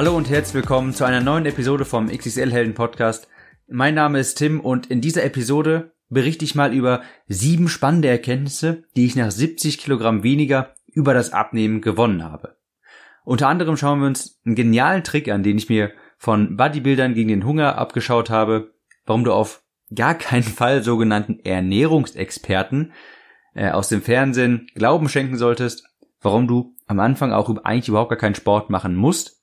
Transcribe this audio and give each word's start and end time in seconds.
Hallo 0.00 0.16
und 0.16 0.30
herzlich 0.30 0.54
willkommen 0.54 0.94
zu 0.94 1.04
einer 1.04 1.20
neuen 1.20 1.44
Episode 1.44 1.84
vom 1.84 2.08
XXL 2.08 2.50
Helden 2.50 2.72
Podcast. 2.72 3.28
Mein 3.68 3.94
Name 3.94 4.18
ist 4.18 4.36
Tim 4.36 4.58
und 4.58 4.86
in 4.86 5.02
dieser 5.02 5.24
Episode 5.24 5.92
berichte 6.08 6.42
ich 6.42 6.54
mal 6.54 6.72
über 6.72 7.02
sieben 7.28 7.68
spannende 7.68 8.08
Erkenntnisse, 8.08 8.84
die 8.96 9.04
ich 9.04 9.14
nach 9.14 9.30
70 9.30 9.76
Kilogramm 9.76 10.22
weniger 10.22 10.74
über 10.86 11.12
das 11.12 11.34
Abnehmen 11.34 11.82
gewonnen 11.82 12.24
habe. 12.24 12.56
Unter 13.26 13.48
anderem 13.48 13.76
schauen 13.76 14.00
wir 14.00 14.06
uns 14.06 14.40
einen 14.46 14.54
genialen 14.54 15.04
Trick 15.04 15.30
an, 15.30 15.42
den 15.42 15.58
ich 15.58 15.68
mir 15.68 15.92
von 16.16 16.56
Bodybuildern 16.56 17.12
gegen 17.12 17.28
den 17.28 17.44
Hunger 17.44 17.76
abgeschaut 17.76 18.30
habe, 18.30 18.72
warum 19.04 19.24
du 19.24 19.34
auf 19.34 19.62
gar 19.94 20.14
keinen 20.14 20.44
Fall 20.44 20.82
sogenannten 20.82 21.40
Ernährungsexperten 21.40 22.94
äh, 23.54 23.68
aus 23.68 23.90
dem 23.90 24.00
Fernsehen 24.00 24.66
Glauben 24.74 25.10
schenken 25.10 25.36
solltest, 25.36 25.84
warum 26.22 26.48
du 26.48 26.74
am 26.86 27.00
Anfang 27.00 27.34
auch 27.34 27.54
eigentlich 27.64 27.88
überhaupt 27.88 28.08
gar 28.08 28.18
keinen 28.18 28.34
Sport 28.34 28.70
machen 28.70 28.96
musst 28.96 29.39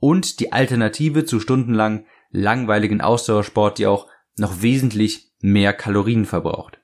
und 0.00 0.40
die 0.40 0.52
Alternative 0.52 1.24
zu 1.24 1.40
stundenlang 1.40 2.06
langweiligen 2.30 3.00
Ausdauersport, 3.00 3.78
die 3.78 3.86
auch 3.86 4.08
noch 4.36 4.62
wesentlich 4.62 5.32
mehr 5.40 5.72
Kalorien 5.72 6.24
verbraucht. 6.24 6.80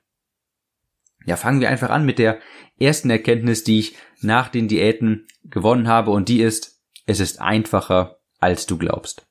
Ja, 1.25 1.37
fangen 1.37 1.59
wir 1.59 1.69
einfach 1.69 1.89
an 1.89 2.05
mit 2.05 2.19
der 2.19 2.39
ersten 2.79 3.09
Erkenntnis, 3.09 3.63
die 3.63 3.79
ich 3.79 3.95
nach 4.21 4.49
den 4.49 4.67
Diäten 4.67 5.27
gewonnen 5.43 5.87
habe 5.87 6.11
und 6.11 6.29
die 6.29 6.41
ist, 6.41 6.81
es 7.05 7.19
ist 7.19 7.41
einfacher, 7.41 8.19
als 8.39 8.65
du 8.65 8.77
glaubst. 8.77 9.27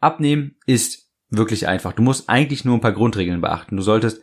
Abnehmen 0.00 0.56
ist 0.66 1.10
wirklich 1.28 1.66
einfach. 1.66 1.92
Du 1.92 2.02
musst 2.02 2.28
eigentlich 2.28 2.64
nur 2.64 2.76
ein 2.76 2.80
paar 2.80 2.92
Grundregeln 2.92 3.40
beachten. 3.40 3.76
Du 3.76 3.82
solltest 3.82 4.22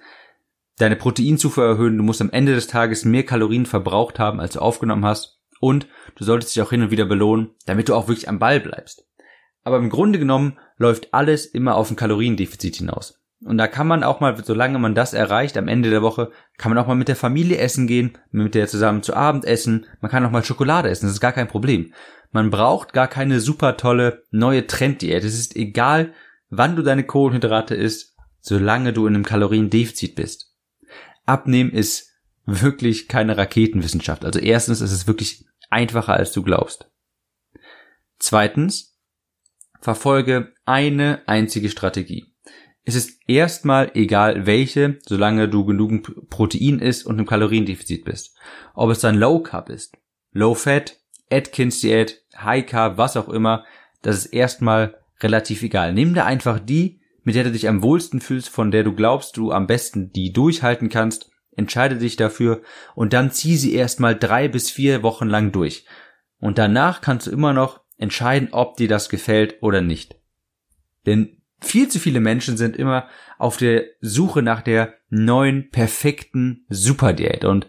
deine 0.77 0.95
Proteinzufuhr 0.95 1.65
erhöhen, 1.65 1.97
du 1.97 2.03
musst 2.03 2.21
am 2.21 2.31
Ende 2.31 2.55
des 2.55 2.67
Tages 2.67 3.05
mehr 3.05 3.23
Kalorien 3.23 3.65
verbraucht 3.65 4.17
haben, 4.17 4.39
als 4.39 4.53
du 4.53 4.59
aufgenommen 4.59 5.05
hast 5.05 5.32
und 5.63 5.87
du 6.17 6.25
solltest 6.25 6.53
dich 6.53 6.61
auch 6.61 6.71
hin 6.71 6.81
und 6.81 6.91
wieder 6.91 7.05
belohnen, 7.05 7.51
damit 7.65 7.87
du 7.87 7.95
auch 7.95 8.09
wirklich 8.09 8.27
am 8.27 8.37
Ball 8.37 8.59
bleibst. 8.59 9.07
Aber 9.63 9.77
im 9.77 9.89
Grunde 9.89 10.19
genommen 10.19 10.59
läuft 10.75 11.13
alles 11.13 11.45
immer 11.45 11.75
auf 11.75 11.89
ein 11.89 11.95
Kaloriendefizit 11.95 12.75
hinaus. 12.75 13.21
Und 13.45 13.57
da 13.57 13.67
kann 13.67 13.87
man 13.87 14.03
auch 14.03 14.19
mal, 14.19 14.35
solange 14.43 14.77
man 14.77 14.93
das 14.93 15.13
erreicht, 15.13 15.55
am 15.55 15.69
Ende 15.69 15.89
der 15.89 16.01
Woche, 16.01 16.31
kann 16.57 16.73
man 16.73 16.83
auch 16.83 16.87
mal 16.87 16.95
mit 16.95 17.07
der 17.07 17.15
Familie 17.15 17.59
essen 17.59 17.87
gehen, 17.87 18.17
mit 18.31 18.55
der 18.55 18.67
zusammen 18.67 19.03
zu 19.03 19.15
Abend 19.15 19.45
essen, 19.45 19.85
man 20.01 20.11
kann 20.11 20.25
auch 20.25 20.31
mal 20.31 20.43
Schokolade 20.43 20.89
essen, 20.89 21.05
das 21.05 21.13
ist 21.13 21.21
gar 21.21 21.31
kein 21.31 21.47
Problem. 21.47 21.93
Man 22.31 22.49
braucht 22.49 22.91
gar 22.91 23.07
keine 23.07 23.39
super 23.39 23.77
tolle 23.77 24.23
neue 24.31 24.67
Trenddiät. 24.67 25.23
Es 25.23 25.39
ist 25.39 25.55
egal, 25.55 26.13
wann 26.49 26.75
du 26.75 26.81
deine 26.81 27.05
Kohlenhydrate 27.05 27.75
isst, 27.75 28.17
solange 28.41 28.91
du 28.91 29.07
in 29.07 29.15
einem 29.15 29.23
Kaloriendefizit 29.23 30.15
bist. 30.15 30.51
Abnehmen 31.25 31.71
ist 31.71 32.09
wirklich 32.45 33.07
keine 33.07 33.37
Raketenwissenschaft. 33.37 34.25
Also 34.25 34.39
erstens 34.39 34.81
ist 34.81 34.91
es 34.91 35.07
wirklich 35.07 35.45
einfacher 35.73 36.13
als 36.13 36.31
du 36.31 36.43
glaubst. 36.43 36.89
Zweitens, 38.19 38.97
verfolge 39.81 40.53
eine 40.65 41.23
einzige 41.27 41.69
Strategie. 41.69 42.33
Es 42.85 42.95
ist 42.95 43.19
erstmal 43.27 43.91
egal 43.95 44.45
welche, 44.45 44.99
solange 45.05 45.49
du 45.49 45.65
genügend 45.65 46.29
Protein 46.29 46.79
isst 46.79 47.05
und 47.05 47.17
im 47.17 47.25
Kaloriendefizit 47.25 48.05
bist. 48.05 48.37
Ob 48.75 48.91
es 48.91 48.99
dann 48.99 49.15
Low 49.15 49.39
Carb 49.39 49.69
ist, 49.69 49.97
Low 50.31 50.53
Fat, 50.53 50.99
Atkins 51.31 51.79
Diät, 51.79 52.23
High 52.37 52.65
Carb, 52.65 52.97
was 52.97 53.17
auch 53.17 53.29
immer, 53.29 53.65
das 54.01 54.17
ist 54.17 54.25
erstmal 54.27 54.99
relativ 55.21 55.63
egal. 55.63 55.93
Nimm 55.93 56.13
dir 56.13 56.25
einfach 56.25 56.59
die, 56.59 57.01
mit 57.23 57.35
der 57.35 57.45
du 57.45 57.51
dich 57.51 57.67
am 57.67 57.81
wohlsten 57.81 58.19
fühlst, 58.19 58.49
von 58.49 58.69
der 58.69 58.83
du 58.83 58.93
glaubst, 58.93 59.37
du 59.37 59.51
am 59.51 59.65
besten 59.65 60.11
die 60.11 60.33
durchhalten 60.33 60.89
kannst 60.89 61.32
entscheide 61.55 61.97
dich 61.97 62.15
dafür 62.15 62.61
und 62.95 63.13
dann 63.13 63.31
zieh 63.31 63.57
sie 63.57 63.73
erstmal 63.73 64.17
drei 64.17 64.47
bis 64.47 64.69
vier 64.69 65.03
Wochen 65.03 65.27
lang 65.27 65.51
durch. 65.51 65.85
Und 66.39 66.57
danach 66.57 67.01
kannst 67.01 67.27
du 67.27 67.31
immer 67.31 67.53
noch 67.53 67.81
entscheiden, 67.97 68.49
ob 68.51 68.77
dir 68.77 68.87
das 68.87 69.09
gefällt 69.09 69.61
oder 69.61 69.81
nicht. 69.81 70.15
Denn 71.05 71.41
viel 71.61 71.87
zu 71.87 71.99
viele 71.99 72.19
Menschen 72.19 72.57
sind 72.57 72.75
immer 72.75 73.07
auf 73.37 73.57
der 73.57 73.85
Suche 74.01 74.41
nach 74.41 74.61
der 74.61 74.95
neuen, 75.09 75.69
perfekten 75.69 76.65
Superdiät 76.69 77.45
und 77.45 77.67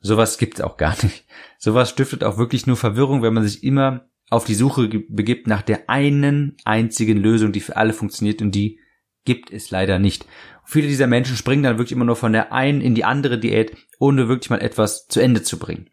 sowas 0.00 0.38
gibt's 0.38 0.60
auch 0.60 0.76
gar 0.76 0.96
nicht. 1.02 1.26
Sowas 1.58 1.90
stiftet 1.90 2.24
auch 2.24 2.38
wirklich 2.38 2.66
nur 2.66 2.76
Verwirrung, 2.76 3.22
wenn 3.22 3.34
man 3.34 3.44
sich 3.44 3.62
immer 3.62 4.08
auf 4.30 4.44
die 4.44 4.54
Suche 4.54 4.88
begibt 5.08 5.46
nach 5.46 5.62
der 5.62 5.90
einen 5.90 6.56
einzigen 6.64 7.18
Lösung, 7.18 7.52
die 7.52 7.60
für 7.60 7.76
alle 7.76 7.92
funktioniert 7.92 8.40
und 8.40 8.52
die 8.52 8.78
gibt 9.24 9.52
es 9.52 9.70
leider 9.70 9.98
nicht. 9.98 10.26
Viele 10.64 10.88
dieser 10.88 11.06
Menschen 11.06 11.36
springen 11.36 11.62
dann 11.62 11.78
wirklich 11.78 11.92
immer 11.92 12.04
nur 12.04 12.16
von 12.16 12.32
der 12.32 12.52
einen 12.52 12.80
in 12.80 12.94
die 12.94 13.04
andere 13.04 13.38
Diät, 13.38 13.76
ohne 13.98 14.28
wirklich 14.28 14.50
mal 14.50 14.62
etwas 14.62 15.06
zu 15.06 15.20
Ende 15.20 15.42
zu 15.42 15.58
bringen. 15.58 15.90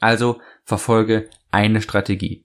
Also 0.00 0.40
verfolge 0.64 1.28
eine 1.50 1.82
Strategie. 1.82 2.44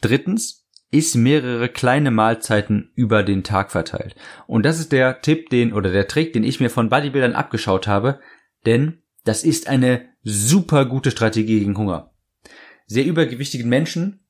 Drittens, 0.00 0.68
iss 0.90 1.14
mehrere 1.14 1.68
kleine 1.68 2.10
Mahlzeiten 2.10 2.90
über 2.94 3.22
den 3.22 3.44
Tag 3.44 3.70
verteilt. 3.70 4.16
Und 4.46 4.64
das 4.64 4.80
ist 4.80 4.92
der 4.92 5.20
Tipp, 5.22 5.50
den 5.50 5.72
oder 5.72 5.90
der 5.90 6.08
Trick, 6.08 6.32
den 6.32 6.44
ich 6.44 6.60
mir 6.60 6.70
von 6.70 6.88
Bodybuildern 6.88 7.34
abgeschaut 7.34 7.86
habe, 7.86 8.20
denn 8.66 9.02
das 9.24 9.44
ist 9.44 9.68
eine 9.68 10.08
super 10.22 10.86
gute 10.86 11.10
Strategie 11.10 11.60
gegen 11.60 11.76
Hunger. 11.76 12.12
Sehr 12.86 13.04
übergewichtigen 13.04 13.68
Menschen 13.68 14.26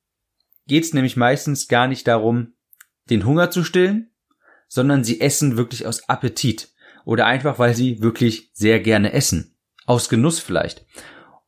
geht 0.67 0.83
es 0.83 0.93
nämlich 0.93 1.17
meistens 1.17 1.67
gar 1.67 1.87
nicht 1.87 2.07
darum, 2.07 2.53
den 3.09 3.25
Hunger 3.25 3.49
zu 3.49 3.63
stillen, 3.63 4.10
sondern 4.73 5.03
sie 5.03 5.19
essen 5.19 5.57
wirklich 5.57 5.85
aus 5.85 6.07
Appetit 6.07 6.69
oder 7.03 7.25
einfach, 7.25 7.59
weil 7.59 7.75
sie 7.75 8.01
wirklich 8.01 8.51
sehr 8.53 8.79
gerne 8.79 9.11
essen. 9.11 9.57
Aus 9.85 10.07
Genuss 10.07 10.39
vielleicht. 10.39 10.85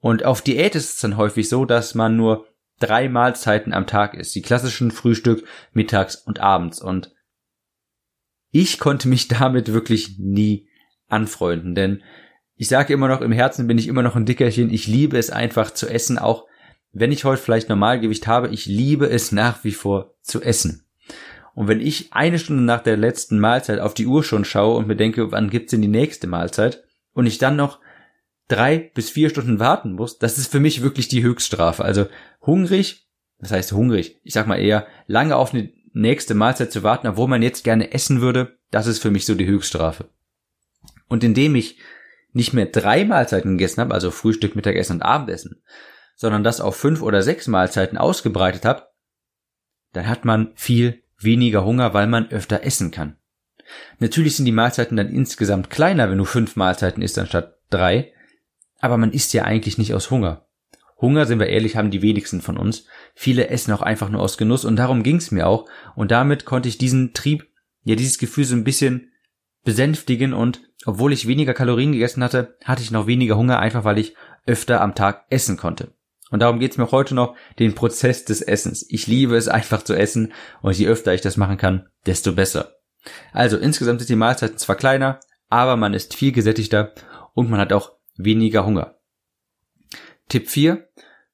Und 0.02 0.26
auf 0.26 0.42
Diät 0.42 0.76
ist 0.76 0.96
es 0.96 1.00
dann 1.00 1.16
häufig 1.16 1.48
so, 1.48 1.64
dass 1.64 1.96
man 1.96 2.18
nur 2.18 2.46
drei 2.82 3.08
Mahlzeiten 3.08 3.72
am 3.72 3.88
Tag 3.88 4.14
isst. 4.14 4.36
Die 4.36 4.42
klassischen 4.42 4.92
Frühstück, 4.92 5.48
mittags 5.72 6.18
und 6.18 6.42
abends. 6.42 6.82
Und 6.82 7.14
ich 8.52 8.78
konnte 8.78 9.08
mich 9.08 9.28
damit 9.30 9.72
wirklich 9.72 10.20
nie 10.20 10.68
anfreunden, 11.08 11.76
denn 11.76 12.04
ich 12.56 12.68
sage 12.68 12.92
immer 12.92 13.08
noch, 13.08 13.22
im 13.22 13.32
Herzen 13.32 13.68
bin 13.68 13.78
ich 13.78 13.88
immer 13.88 14.04
noch 14.04 14.18
ein 14.18 14.26
Dickerchen. 14.26 14.70
Ich 14.70 14.86
liebe 14.86 15.18
es 15.18 15.30
einfach 15.30 15.72
zu 15.72 15.88
essen, 15.88 16.20
auch 16.20 16.46
wenn 16.92 17.14
ich 17.14 17.24
heute 17.24 17.42
vielleicht 17.42 17.70
Normalgewicht 17.70 18.28
habe. 18.28 18.50
Ich 18.50 18.66
liebe 18.66 19.10
es 19.10 19.32
nach 19.32 19.64
wie 19.64 19.72
vor 19.72 20.14
zu 20.22 20.42
essen. 20.42 20.86
Und 21.56 21.68
wenn 21.68 21.80
ich 21.80 22.14
eine 22.14 22.40
Stunde 22.40 22.64
nach 22.64 22.81
der 22.81 22.97
letzten 22.97 23.40
Mahlzeit 23.40 23.80
auf 23.80 23.94
die 23.94 24.08
Uhr 24.08 24.24
schon 24.24 24.46
schaue 24.46 24.78
und 24.78 24.88
mir 24.88 24.96
denke, 24.96 25.31
wann 25.31 25.50
gibt's 25.50 25.72
denn 25.72 25.81
die 25.81 25.88
nächste 25.88 26.28
Mahlzeit 26.28 26.84
und 27.14 27.28
ich 27.28 27.38
dann 27.38 27.56
noch 27.56 27.80
drei 28.47 28.78
bis 28.78 29.09
vier 29.09 29.30
Stunden 29.30 29.59
warten 29.59 29.94
muss, 29.94 30.18
das 30.18 30.38
ist 30.38 30.52
für 30.52 30.59
mich 30.59 30.81
wirklich 30.81 31.08
die 31.08 31.24
Höchststrafe. 31.24 31.86
Also 31.86 32.08
hungrig, 32.42 33.08
das 33.40 33.52
heißt 33.52 33.72
hungrig, 33.72 34.19
ich 34.24 34.34
sag 34.34 34.47
mal 34.47 34.59
eher 34.59 34.88
lange 35.06 35.36
auf 35.36 35.53
eine 35.53 35.72
nächste 35.94 36.34
Mahlzeit 36.34 36.72
zu 36.72 36.81
warten, 36.81 37.08
obwohl 37.08 37.28
man 37.28 37.44
jetzt 37.44 37.63
gerne 37.63 37.94
essen 37.94 38.19
würde, 38.19 38.58
das 38.72 38.88
ist 38.88 39.00
für 39.00 39.12
mich 39.12 39.25
so 39.25 39.36
die 39.36 39.46
Höchststrafe. 39.46 40.09
Und 41.08 41.24
indem 41.24 41.56
ich 41.56 41.78
nicht 42.31 42.53
mehr 42.53 42.66
drei 42.66 43.06
Mahlzeiten 43.06 43.58
gegessen 43.58 43.81
habe, 43.81 43.94
also 43.94 44.10
Frühstück, 44.10 44.56
Mittagessen 44.56 44.94
und 44.94 45.01
Abendessen, 45.04 45.62
sondern 46.16 46.44
das 46.44 46.62
auf 46.62 46.75
fünf 46.75 47.04
oder 47.04 47.22
sechs 47.22 47.48
Mahlzeiten 47.48 48.00
ausgebreitet 48.00 48.66
habe, 48.66 48.88
dann 49.92 50.07
hat 50.07 50.25
man 50.25 50.51
viel 50.56 51.03
weniger 51.24 51.66
Hunger, 51.66 51.94
weil 51.94 52.08
man 52.08 52.30
öfter 52.30 52.64
essen 52.64 52.92
kann. 52.92 53.18
Natürlich 54.00 54.36
sind 54.36 54.46
die 54.46 54.52
Mahlzeiten 54.52 54.98
dann 54.98 55.10
insgesamt 55.10 55.70
kleiner, 55.70 56.10
wenn 56.10 56.18
du 56.18 56.25
fünf 56.25 56.56
Mahlzeiten 56.56 57.02
isst 57.02 57.18
anstatt 57.18 57.58
drei, 57.70 58.14
aber 58.80 58.98
man 58.98 59.12
isst 59.12 59.34
ja 59.34 59.44
eigentlich 59.44 59.78
nicht 59.78 59.94
aus 59.94 60.12
Hunger. 60.12 60.48
Hunger, 61.00 61.25
sind 61.25 61.40
wir 61.40 61.48
ehrlich, 61.48 61.75
haben 61.75 61.92
die 61.92 62.02
wenigsten 62.02 62.42
von 62.42 62.58
uns. 62.58 62.86
Viele 63.14 63.50
essen 63.50 63.74
auch 63.74 63.81
einfach 63.81 64.10
nur 64.10 64.22
aus 64.22 64.38
Genuss 64.38 64.64
und 64.64 64.78
darum 64.78 65.04
ging's 65.04 65.31
mir 65.31 65.48
auch. 65.48 65.68
Und 65.96 66.12
damit 66.12 66.46
konnte 66.46 66.70
ich 66.70 66.78
diesen 66.78 67.14
Trieb, 67.14 67.48
ja 67.84 67.96
dieses 67.96 68.18
Gefühl 68.18 68.46
so 68.46 68.56
ein 68.56 68.64
bisschen 68.64 69.12
besänftigen 69.64 70.34
und 70.34 70.62
obwohl 70.86 71.14
ich 71.14 71.28
weniger 71.28 71.54
Kalorien 71.54 71.92
gegessen 71.92 72.24
hatte, 72.24 72.58
hatte 72.64 72.81
ich 72.81 72.92
noch 72.92 73.08
weniger 73.08 73.38
Hunger, 73.38 73.60
einfach 73.60 73.84
weil 73.84 73.98
ich 73.98 74.16
öfter 74.46 74.81
am 74.81 74.96
Tag 74.96 75.26
essen 75.30 75.58
konnte. 75.58 75.94
Und 76.33 76.39
darum 76.39 76.57
geht's 76.57 76.80
mir 76.80 76.89
heute 76.89 77.13
noch, 77.13 77.35
den 77.59 77.75
Prozess 77.75 78.25
des 78.25 78.41
Essens. 78.41 78.83
Ich 78.89 79.06
liebe 79.06 79.38
es 79.38 79.47
einfach 79.47 79.83
zu 79.83 79.94
essen 79.94 80.33
und 80.63 80.75
je 80.75 80.88
öfter 80.88 81.13
ich 81.13 81.21
das 81.21 81.38
machen 81.38 81.57
kann, 81.57 81.89
desto 82.07 82.33
besser. 82.33 82.74
Also 83.33 83.56
insgesamt 83.57 84.00
sind 84.00 84.09
die 84.09 84.15
Mahlzeiten 84.15 84.57
zwar 84.57 84.75
kleiner, 84.75 85.19
aber 85.50 85.77
man 85.77 85.94
ist 85.94 86.15
viel 86.15 86.31
gesättigter 86.31 86.91
und 87.35 87.51
man 87.51 87.59
hat 87.59 87.71
auch 87.71 87.91
weniger 88.15 88.65
Hunger. 88.65 88.95
Tipp 90.27 90.50
4. 90.50 90.89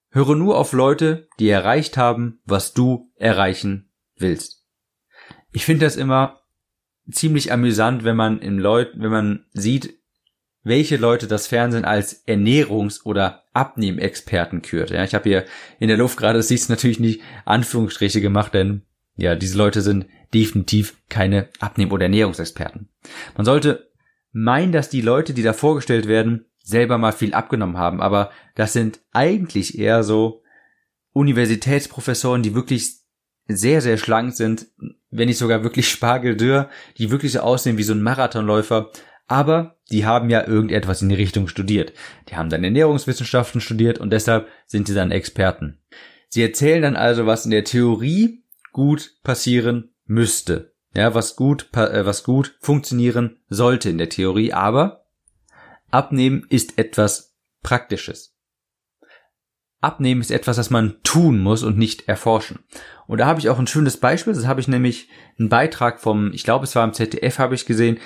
Höre 0.10 0.36
nur 0.36 0.58
auf 0.58 0.74
Leute, 0.74 1.30
die 1.40 1.48
erreicht 1.48 1.96
haben, 1.96 2.42
was 2.44 2.74
du 2.74 3.10
erreichen 3.16 3.90
willst. 4.18 4.66
Ich 5.54 5.64
finde 5.64 5.86
das 5.86 5.96
immer 5.96 6.42
ziemlich 7.10 7.54
amüsant, 7.54 8.04
wenn 8.04 8.18
man 8.18 8.42
im 8.42 8.60
Leut, 8.60 8.90
wenn 8.96 9.12
man 9.12 9.46
sieht, 9.54 9.98
welche 10.70 10.96
Leute 10.96 11.28
das 11.28 11.48
Fernsehen 11.48 11.84
als 11.84 12.26
Ernährungs- 12.26 13.04
oder 13.04 13.44
Abnehmexperten 13.54 14.62
kürt. 14.62 14.92
Ja, 14.92 15.04
ich 15.04 15.14
habe 15.14 15.28
hier 15.28 15.46
in 15.80 15.90
der 15.90 15.98
Luft 15.98 16.18
gerade, 16.18 16.40
das 16.40 16.48
siehst 16.48 16.70
natürlich 16.70 17.00
nicht 17.00 17.22
Anführungsstriche 17.44 18.22
gemacht, 18.22 18.54
denn 18.54 18.84
ja, 19.18 19.36
diese 19.36 19.58
Leute 19.58 19.82
sind 19.82 20.06
definitiv 20.34 20.96
keine 21.10 21.50
Abnehm- 21.60 21.92
oder 21.92 22.04
Ernährungsexperten. 22.04 22.88
Man 23.36 23.46
sollte 23.46 23.90
meinen, 24.32 24.72
dass 24.72 24.90
die 24.90 25.02
Leute, 25.02 25.34
die 25.34 25.44
da 25.44 25.54
vorgestellt 25.54 26.08
werden, 26.08 26.46
selber 26.64 26.98
mal 26.98 27.12
viel 27.12 27.34
abgenommen 27.34 27.78
haben, 27.78 28.00
aber 28.00 28.32
das 28.56 28.72
sind 28.74 29.00
eigentlich 29.12 29.78
eher 29.78 30.04
so 30.04 30.44
Universitätsprofessoren, 31.12 32.44
die 32.44 32.56
wirklich 32.56 33.00
sehr, 33.48 33.82
sehr 33.82 33.98
schlank 33.98 34.36
sind, 34.36 34.68
wenn 35.10 35.28
nicht 35.28 35.40
sogar 35.40 35.64
wirklich 35.64 35.90
spargeldürr, 35.90 36.70
die 36.98 37.10
wirklich 37.10 37.32
so 37.32 37.40
aussehen 37.40 37.78
wie 37.78 37.84
so 37.84 37.94
ein 37.94 38.04
Marathonläufer, 38.04 38.92
aber 39.30 39.78
die 39.92 40.06
haben 40.06 40.30
ja 40.30 40.46
irgendetwas 40.46 41.02
in 41.02 41.10
die 41.10 41.16
Richtung 41.16 41.48
studiert. 41.48 41.94
Die 42.30 42.36
haben 42.36 42.50
dann 42.50 42.64
Ernährungswissenschaften 42.64 43.62
studiert 43.62 44.00
und 44.00 44.12
deshalb 44.12 44.48
sind 44.66 44.88
sie 44.88 44.96
dann 44.96 45.12
Experten. 45.12 45.80
Sie 46.28 46.42
erzählen 46.42 46.82
dann 46.82 46.96
also, 46.96 47.26
was 47.26 47.46
in 47.46 47.52
der 47.52 47.64
Theorie 47.64 48.44
gut 48.72 49.14
passieren 49.24 49.94
müsste. 50.06 50.74
Ja, 50.96 51.14
was 51.14 51.36
gut, 51.36 51.70
äh, 51.76 52.06
was 52.06 52.24
gut 52.24 52.58
funktionieren 52.60 53.38
sollte 53.48 53.90
in 53.90 54.00
der 54.00 54.10
Theorie, 54.10 54.54
aber 54.54 55.06
Abnehmen 55.92 56.46
ist 56.50 56.78
etwas 56.80 57.36
Praktisches. 57.62 58.36
Abnehmen 59.82 60.22
ist 60.22 60.32
etwas, 60.32 60.58
das 60.58 60.72
man 60.72 60.98
tun 61.04 61.40
muss 61.40 61.64
und 61.64 61.78
nicht 61.78 62.08
erforschen. 62.08 62.60
Und 63.08 63.20
da 63.20 63.28
habe 63.28 63.40
ich 63.40 63.50
auch 63.50 63.60
ein 63.60 63.68
schönes 63.68 63.98
Beispiel. 63.98 64.34
Das 64.34 64.46
habe 64.46 64.60
ich 64.60 64.68
nämlich 64.68 65.08
einen 65.38 65.50
Beitrag 65.50 66.00
vom, 66.00 66.34
ich 66.34 66.44
glaube, 66.44 66.66
es 66.66 66.76
war 66.76 66.84
im 66.84 66.94
ZDF, 66.94 67.40
habe 67.40 67.56
ich 67.56 67.66
gesehen. 67.66 68.00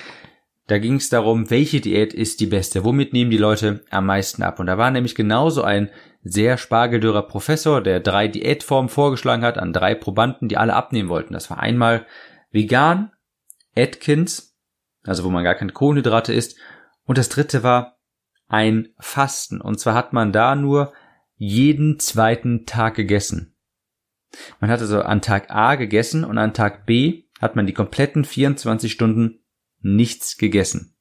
Da 0.68 0.78
ging 0.78 0.96
es 0.96 1.10
darum, 1.10 1.50
welche 1.50 1.82
Diät 1.82 2.14
ist 2.14 2.40
die 2.40 2.46
beste? 2.46 2.86
Womit 2.86 3.12
nehmen 3.12 3.32
die 3.32 3.38
Leute 3.38 3.84
am 3.90 4.06
meisten 4.06 4.44
ab? 4.44 4.60
Und 4.60 4.68
da 4.68 4.78
war 4.78 4.92
nämlich 4.92 5.14
genauso 5.14 5.64
ein 5.64 5.90
sehr 6.24 6.58
spargeldürrer 6.58 7.24
Professor, 7.24 7.82
der 7.82 8.00
drei 8.00 8.30
Diätformen 8.30 8.88
vorgeschlagen 8.88 9.44
hat 9.44 9.58
an 9.58 9.74
drei 9.74 9.94
Probanden, 9.94 10.48
die 10.48 10.58
alle 10.58 10.74
abnehmen 10.74 11.10
wollten. 11.10 11.34
Das 11.34 11.50
war 11.50 11.60
einmal 11.60 12.06
vegan, 12.52 13.12
Atkins, 13.76 14.56
also 15.04 15.26
wo 15.26 15.30
man 15.30 15.44
gar 15.44 15.56
keine 15.56 15.74
Kohlenhydrate 15.74 16.34
isst, 16.34 16.58
und 17.06 17.18
das 17.18 17.28
dritte 17.28 17.64
war 17.64 17.98
ein 18.48 18.90
Fasten. 19.00 19.60
Und 19.60 19.80
zwar 19.80 19.96
hat 19.96 20.14
man 20.14 20.32
da 20.32 20.56
nur 20.56 20.94
jeden 21.36 22.00
zweiten 22.00 22.66
Tag 22.66 22.96
gegessen. 22.96 23.56
Man 24.62 24.70
hat 24.70 24.80
also 24.80 25.02
an 25.02 25.22
Tag 25.22 25.50
A 25.50 25.76
gegessen 25.76 26.24
und 26.24 26.38
an 26.38 26.54
Tag 26.54 26.86
B 26.86 27.26
hat 27.42 27.56
man 27.58 27.66
die 27.66 27.74
kompletten 27.74 28.24
24 28.24 28.92
Stunden 28.92 29.43
nichts 29.84 30.38
gegessen. 30.38 30.96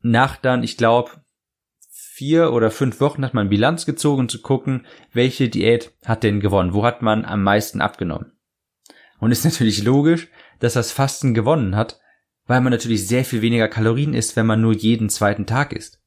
Nach 0.00 0.36
dann, 0.36 0.62
ich 0.62 0.76
glaube, 0.76 1.10
vier 1.90 2.52
oder 2.52 2.70
fünf 2.70 3.00
Wochen 3.00 3.24
hat 3.24 3.34
man 3.34 3.48
Bilanz 3.48 3.86
gezogen, 3.86 4.28
zu 4.28 4.42
gucken, 4.42 4.86
welche 5.12 5.48
Diät 5.48 5.92
hat 6.04 6.24
denn 6.24 6.40
gewonnen, 6.40 6.74
wo 6.74 6.84
hat 6.84 7.02
man 7.02 7.24
am 7.24 7.42
meisten 7.42 7.80
abgenommen. 7.80 8.32
Und 9.20 9.30
ist 9.30 9.44
natürlich 9.46 9.84
logisch, 9.84 10.28
dass 10.58 10.72
das 10.72 10.90
Fasten 10.90 11.34
gewonnen 11.34 11.76
hat, 11.76 12.00
weil 12.46 12.60
man 12.60 12.72
natürlich 12.72 13.06
sehr 13.06 13.24
viel 13.24 13.42
weniger 13.42 13.68
Kalorien 13.68 14.14
isst, 14.14 14.34
wenn 14.34 14.46
man 14.46 14.60
nur 14.60 14.74
jeden 14.74 15.10
zweiten 15.10 15.46
Tag 15.46 15.72
isst. 15.72 16.02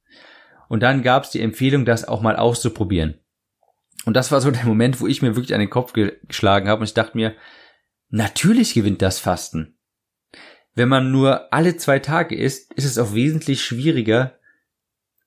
Und 0.67 0.81
dann 0.81 1.03
gab 1.03 1.23
es 1.23 1.29
die 1.29 1.41
Empfehlung, 1.41 1.85
das 1.85 2.07
auch 2.07 2.21
mal 2.21 2.35
auszuprobieren. 2.35 3.19
Und 4.05 4.15
das 4.15 4.31
war 4.31 4.41
so 4.41 4.51
der 4.51 4.65
Moment, 4.65 4.99
wo 4.99 5.07
ich 5.07 5.21
mir 5.21 5.35
wirklich 5.35 5.53
an 5.53 5.59
den 5.59 5.69
Kopf 5.69 5.93
geschlagen 5.93 6.67
habe 6.67 6.79
und 6.79 6.87
ich 6.87 6.93
dachte 6.93 7.15
mir, 7.15 7.35
natürlich 8.09 8.73
gewinnt 8.73 9.01
das 9.01 9.19
Fasten. 9.19 9.77
Wenn 10.73 10.89
man 10.89 11.11
nur 11.11 11.53
alle 11.53 11.77
zwei 11.77 11.99
Tage 11.99 12.35
isst, 12.35 12.73
ist 12.73 12.85
es 12.85 12.97
auch 12.97 13.13
wesentlich 13.13 13.63
schwieriger, 13.63 14.35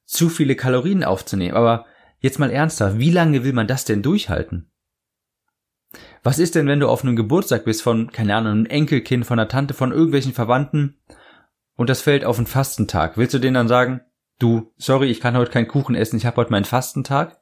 zu 0.07 0.29
viele 0.29 0.57
Kalorien 0.57 1.05
aufzunehmen. 1.05 1.57
Aber 1.57 1.87
jetzt 2.21 2.39
mal 2.39 2.51
ernsthaft, 2.51 2.99
wie 2.99 3.11
lange 3.11 3.45
will 3.45 3.53
man 3.53 3.67
das 3.67 3.85
denn 3.85 4.03
durchhalten? 4.03 4.71
Was 6.23 6.39
ist 6.39 6.55
denn, 6.55 6.67
wenn 6.67 6.81
du 6.81 6.89
auf 6.89 7.03
einem 7.03 7.17
Geburtstag 7.17 7.65
bist 7.65 7.83
von, 7.83 8.11
keine 8.11 8.35
Ahnung, 8.35 8.53
einem 8.53 8.67
Enkelkind, 8.67 9.27
von 9.27 9.39
einer 9.39 9.49
Tante, 9.49 9.75
von 9.75 9.93
irgendwelchen 9.93 10.33
Verwandten 10.33 10.99
und 11.77 11.91
das 11.91 12.01
fällt 12.01 12.25
auf 12.25 12.39
einen 12.39 12.47
Fastentag? 12.47 13.19
Willst 13.19 13.35
du 13.35 13.39
denen 13.39 13.55
dann 13.55 13.69
sagen, 13.69 14.01
du, 14.39 14.73
sorry, 14.79 15.11
ich 15.11 15.21
kann 15.21 15.37
heute 15.37 15.51
keinen 15.51 15.69
Kuchen 15.69 15.95
essen, 15.95 16.17
ich 16.17 16.27
habe 16.27 16.39
heute 16.39 16.51
meinen 16.51 16.65
Fastentag? 16.65 17.41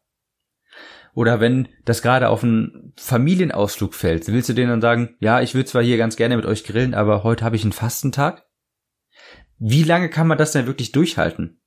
Oder 1.15 1.41
wenn 1.41 1.69
das 1.85 2.01
gerade 2.01 2.29
auf 2.29 2.43
einen 2.43 2.95
Familienausflug 2.97 3.95
fällt, 3.95 4.29
willst 4.29 4.49
du 4.49 4.55
denen 4.55 4.71
dann 4.71 4.81
sagen, 4.81 5.17
ja, 5.21 5.41
ich 5.41 5.55
will 5.55 5.65
zwar 5.65 5.83
hier 5.83 5.99
ganz 5.99 6.17
gerne 6.17 6.37
mit 6.37 6.47
euch 6.47 6.65
grillen, 6.65 6.95
aber 6.95 7.23
heute 7.23 7.45
habe 7.45 7.57
ich 7.57 7.63
einen 7.63 7.73
Fastentag? 7.73 8.47
Wie 9.59 9.83
lange 9.83 10.09
kann 10.09 10.27
man 10.27 10.39
das 10.39 10.53
denn 10.53 10.67
wirklich 10.67 10.93
durchhalten? 10.93 11.61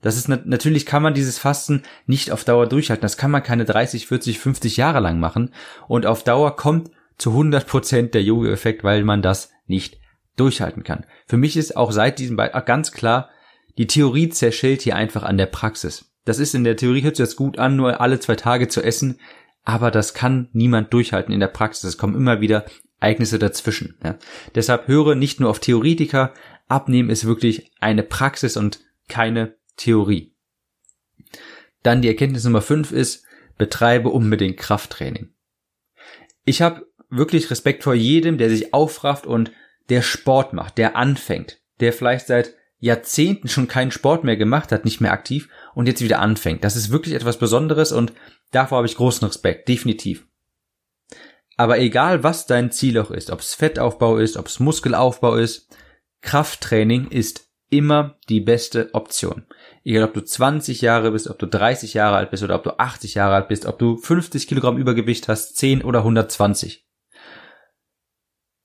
Das 0.00 0.16
ist 0.16 0.28
natürlich 0.28 0.86
kann 0.86 1.02
man 1.02 1.14
dieses 1.14 1.38
Fasten 1.38 1.82
nicht 2.06 2.30
auf 2.30 2.44
Dauer 2.44 2.68
durchhalten. 2.68 3.02
Das 3.02 3.16
kann 3.16 3.30
man 3.32 3.42
keine 3.42 3.64
30, 3.64 4.06
40, 4.06 4.38
50 4.38 4.76
Jahre 4.76 5.00
lang 5.00 5.18
machen. 5.18 5.52
Und 5.88 6.06
auf 6.06 6.22
Dauer 6.22 6.54
kommt 6.56 6.90
zu 7.16 7.30
100 7.30 7.66
Prozent 7.66 8.14
der 8.14 8.22
Yoga-Effekt, 8.22 8.84
weil 8.84 9.02
man 9.02 9.22
das 9.22 9.50
nicht 9.66 9.98
durchhalten 10.36 10.84
kann. 10.84 11.04
Für 11.26 11.36
mich 11.36 11.56
ist 11.56 11.76
auch 11.76 11.90
seit 11.90 12.20
diesem 12.20 12.36
Beitrag 12.36 12.64
ganz 12.66 12.92
klar, 12.92 13.30
die 13.76 13.88
Theorie 13.88 14.28
zerschellt 14.28 14.82
hier 14.82 14.94
einfach 14.94 15.24
an 15.24 15.36
der 15.36 15.46
Praxis. 15.46 16.07
Das 16.28 16.38
ist 16.38 16.54
in 16.54 16.62
der 16.62 16.76
Theorie 16.76 17.02
hört 17.02 17.16
sich 17.16 17.24
das 17.24 17.36
gut 17.36 17.58
an, 17.58 17.76
nur 17.76 18.02
alle 18.02 18.20
zwei 18.20 18.36
Tage 18.36 18.68
zu 18.68 18.82
essen, 18.82 19.18
aber 19.64 19.90
das 19.90 20.12
kann 20.12 20.50
niemand 20.52 20.92
durchhalten 20.92 21.32
in 21.32 21.40
der 21.40 21.46
Praxis. 21.48 21.84
Es 21.84 21.96
kommen 21.96 22.14
immer 22.14 22.42
wieder 22.42 22.66
Ereignisse 23.00 23.38
dazwischen. 23.38 23.96
Ja. 24.04 24.18
Deshalb 24.54 24.88
höre 24.88 25.14
nicht 25.14 25.40
nur 25.40 25.48
auf 25.48 25.58
Theoretiker, 25.58 26.34
abnehmen 26.66 27.08
ist 27.08 27.24
wirklich 27.24 27.72
eine 27.80 28.02
Praxis 28.02 28.58
und 28.58 28.80
keine 29.08 29.54
Theorie. 29.78 30.34
Dann 31.82 32.02
die 32.02 32.08
Erkenntnis 32.08 32.44
Nummer 32.44 32.60
5 32.60 32.92
ist, 32.92 33.24
betreibe 33.56 34.10
unbedingt 34.10 34.58
Krafttraining. 34.58 35.30
Ich 36.44 36.60
habe 36.60 36.86
wirklich 37.08 37.50
Respekt 37.50 37.84
vor 37.84 37.94
jedem, 37.94 38.36
der 38.36 38.50
sich 38.50 38.74
aufrafft 38.74 39.26
und 39.26 39.50
der 39.88 40.02
Sport 40.02 40.52
macht, 40.52 40.76
der 40.76 40.94
anfängt, 40.94 41.62
der 41.80 41.94
vielleicht 41.94 42.26
seit 42.26 42.54
Jahrzehnten 42.80 43.48
schon 43.48 43.68
keinen 43.68 43.90
Sport 43.90 44.24
mehr 44.24 44.36
gemacht 44.36 44.70
hat, 44.70 44.84
nicht 44.84 45.00
mehr 45.00 45.12
aktiv 45.12 45.48
und 45.74 45.86
jetzt 45.86 46.02
wieder 46.02 46.20
anfängt. 46.20 46.62
Das 46.64 46.76
ist 46.76 46.90
wirklich 46.90 47.14
etwas 47.14 47.38
Besonderes 47.38 47.92
und 47.92 48.12
davor 48.52 48.78
habe 48.78 48.86
ich 48.86 48.96
großen 48.96 49.26
Respekt, 49.26 49.68
definitiv. 49.68 50.26
Aber 51.56 51.78
egal, 51.80 52.22
was 52.22 52.46
dein 52.46 52.70
Ziel 52.70 52.98
auch 52.98 53.10
ist, 53.10 53.30
ob 53.30 53.40
es 53.40 53.54
Fettaufbau 53.54 54.18
ist, 54.18 54.36
ob 54.36 54.46
es 54.46 54.60
Muskelaufbau 54.60 55.34
ist, 55.34 55.68
Krafttraining 56.20 57.08
ist 57.08 57.48
immer 57.68 58.16
die 58.28 58.40
beste 58.40 58.94
Option. 58.94 59.44
Egal, 59.84 60.04
ob 60.04 60.14
du 60.14 60.24
20 60.24 60.80
Jahre 60.80 61.10
bist, 61.10 61.28
ob 61.28 61.38
du 61.38 61.46
30 61.46 61.94
Jahre 61.94 62.16
alt 62.16 62.30
bist 62.30 62.42
oder 62.42 62.54
ob 62.54 62.62
du 62.62 62.78
80 62.78 63.14
Jahre 63.14 63.34
alt 63.34 63.48
bist, 63.48 63.66
ob 63.66 63.78
du 63.78 63.96
50 63.96 64.46
Kilogramm 64.46 64.78
Übergewicht 64.78 65.28
hast, 65.28 65.56
10 65.56 65.82
oder 65.82 66.00
120. 66.00 66.86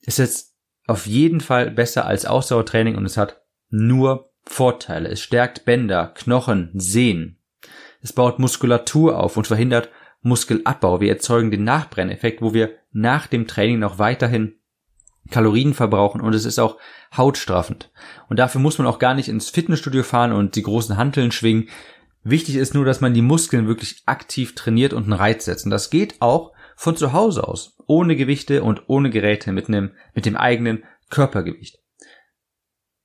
Ist 0.01 0.19
jetzt 0.19 0.55
auf 0.85 1.07
jeden 1.07 1.41
Fall 1.41 1.71
besser 1.71 2.05
als 2.05 2.25
Ausdauertraining 2.25 2.95
und 2.95 3.05
es 3.05 3.17
hat 3.17 3.42
nur 3.73 4.29
Vorteile. 4.45 5.09
Es 5.09 5.21
stärkt 5.21 5.65
Bänder, 5.65 6.13
Knochen, 6.15 6.69
Sehnen. 6.75 7.37
Es 8.01 8.13
baut 8.13 8.37
Muskulatur 8.37 9.17
auf 9.17 9.35
und 9.35 9.47
verhindert 9.47 9.89
Muskelabbau. 10.21 11.01
Wir 11.01 11.09
erzeugen 11.09 11.49
den 11.49 11.63
Nachbrenneffekt, 11.63 12.41
wo 12.41 12.53
wir 12.53 12.71
nach 12.91 13.27
dem 13.27 13.47
Training 13.47 13.79
noch 13.79 13.97
weiterhin 13.97 14.55
Kalorien 15.31 15.73
verbrauchen 15.73 16.21
und 16.21 16.35
es 16.35 16.45
ist 16.45 16.59
auch 16.59 16.77
hautstraffend. 17.15 17.91
Und 18.29 18.37
dafür 18.37 18.61
muss 18.61 18.77
man 18.77 18.85
auch 18.87 18.99
gar 18.99 19.15
nicht 19.15 19.29
ins 19.29 19.49
Fitnessstudio 19.49 20.03
fahren 20.03 20.33
und 20.33 20.55
die 20.55 20.63
großen 20.63 20.97
Hanteln 20.97 21.31
schwingen. 21.31 21.69
Wichtig 22.23 22.55
ist 22.55 22.73
nur, 22.73 22.85
dass 22.85 23.01
man 23.01 23.13
die 23.13 23.21
Muskeln 23.21 23.67
wirklich 23.67 24.03
aktiv 24.05 24.53
trainiert 24.53 24.93
und 24.93 25.03
einen 25.03 25.13
Reiz 25.13 25.45
setzt. 25.45 25.65
Und 25.65 25.71
das 25.71 25.89
geht 25.89 26.21
auch 26.21 26.51
von 26.75 26.95
zu 26.95 27.13
Hause 27.13 27.47
aus, 27.47 27.77
ohne 27.87 28.15
Gewichte 28.15 28.63
und 28.63 28.83
ohne 28.87 29.09
Geräte, 29.09 29.51
mit 29.51 29.67
einem, 29.67 29.91
mit 30.13 30.25
dem 30.25 30.35
eigenen 30.35 30.83
Körpergewicht. 31.09 31.82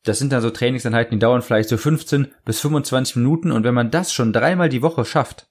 Das 0.04 0.18
sind 0.18 0.32
dann 0.32 0.42
so 0.42 0.50
Trainingseinheiten, 0.50 1.12
die 1.12 1.18
dauern 1.18 1.42
vielleicht 1.42 1.68
so 1.68 1.76
15 1.76 2.32
bis 2.44 2.60
25 2.60 3.16
Minuten 3.16 3.52
und 3.52 3.64
wenn 3.64 3.74
man 3.74 3.90
das 3.90 4.12
schon 4.12 4.32
dreimal 4.32 4.68
die 4.68 4.82
Woche 4.82 5.04
schafft, 5.04 5.48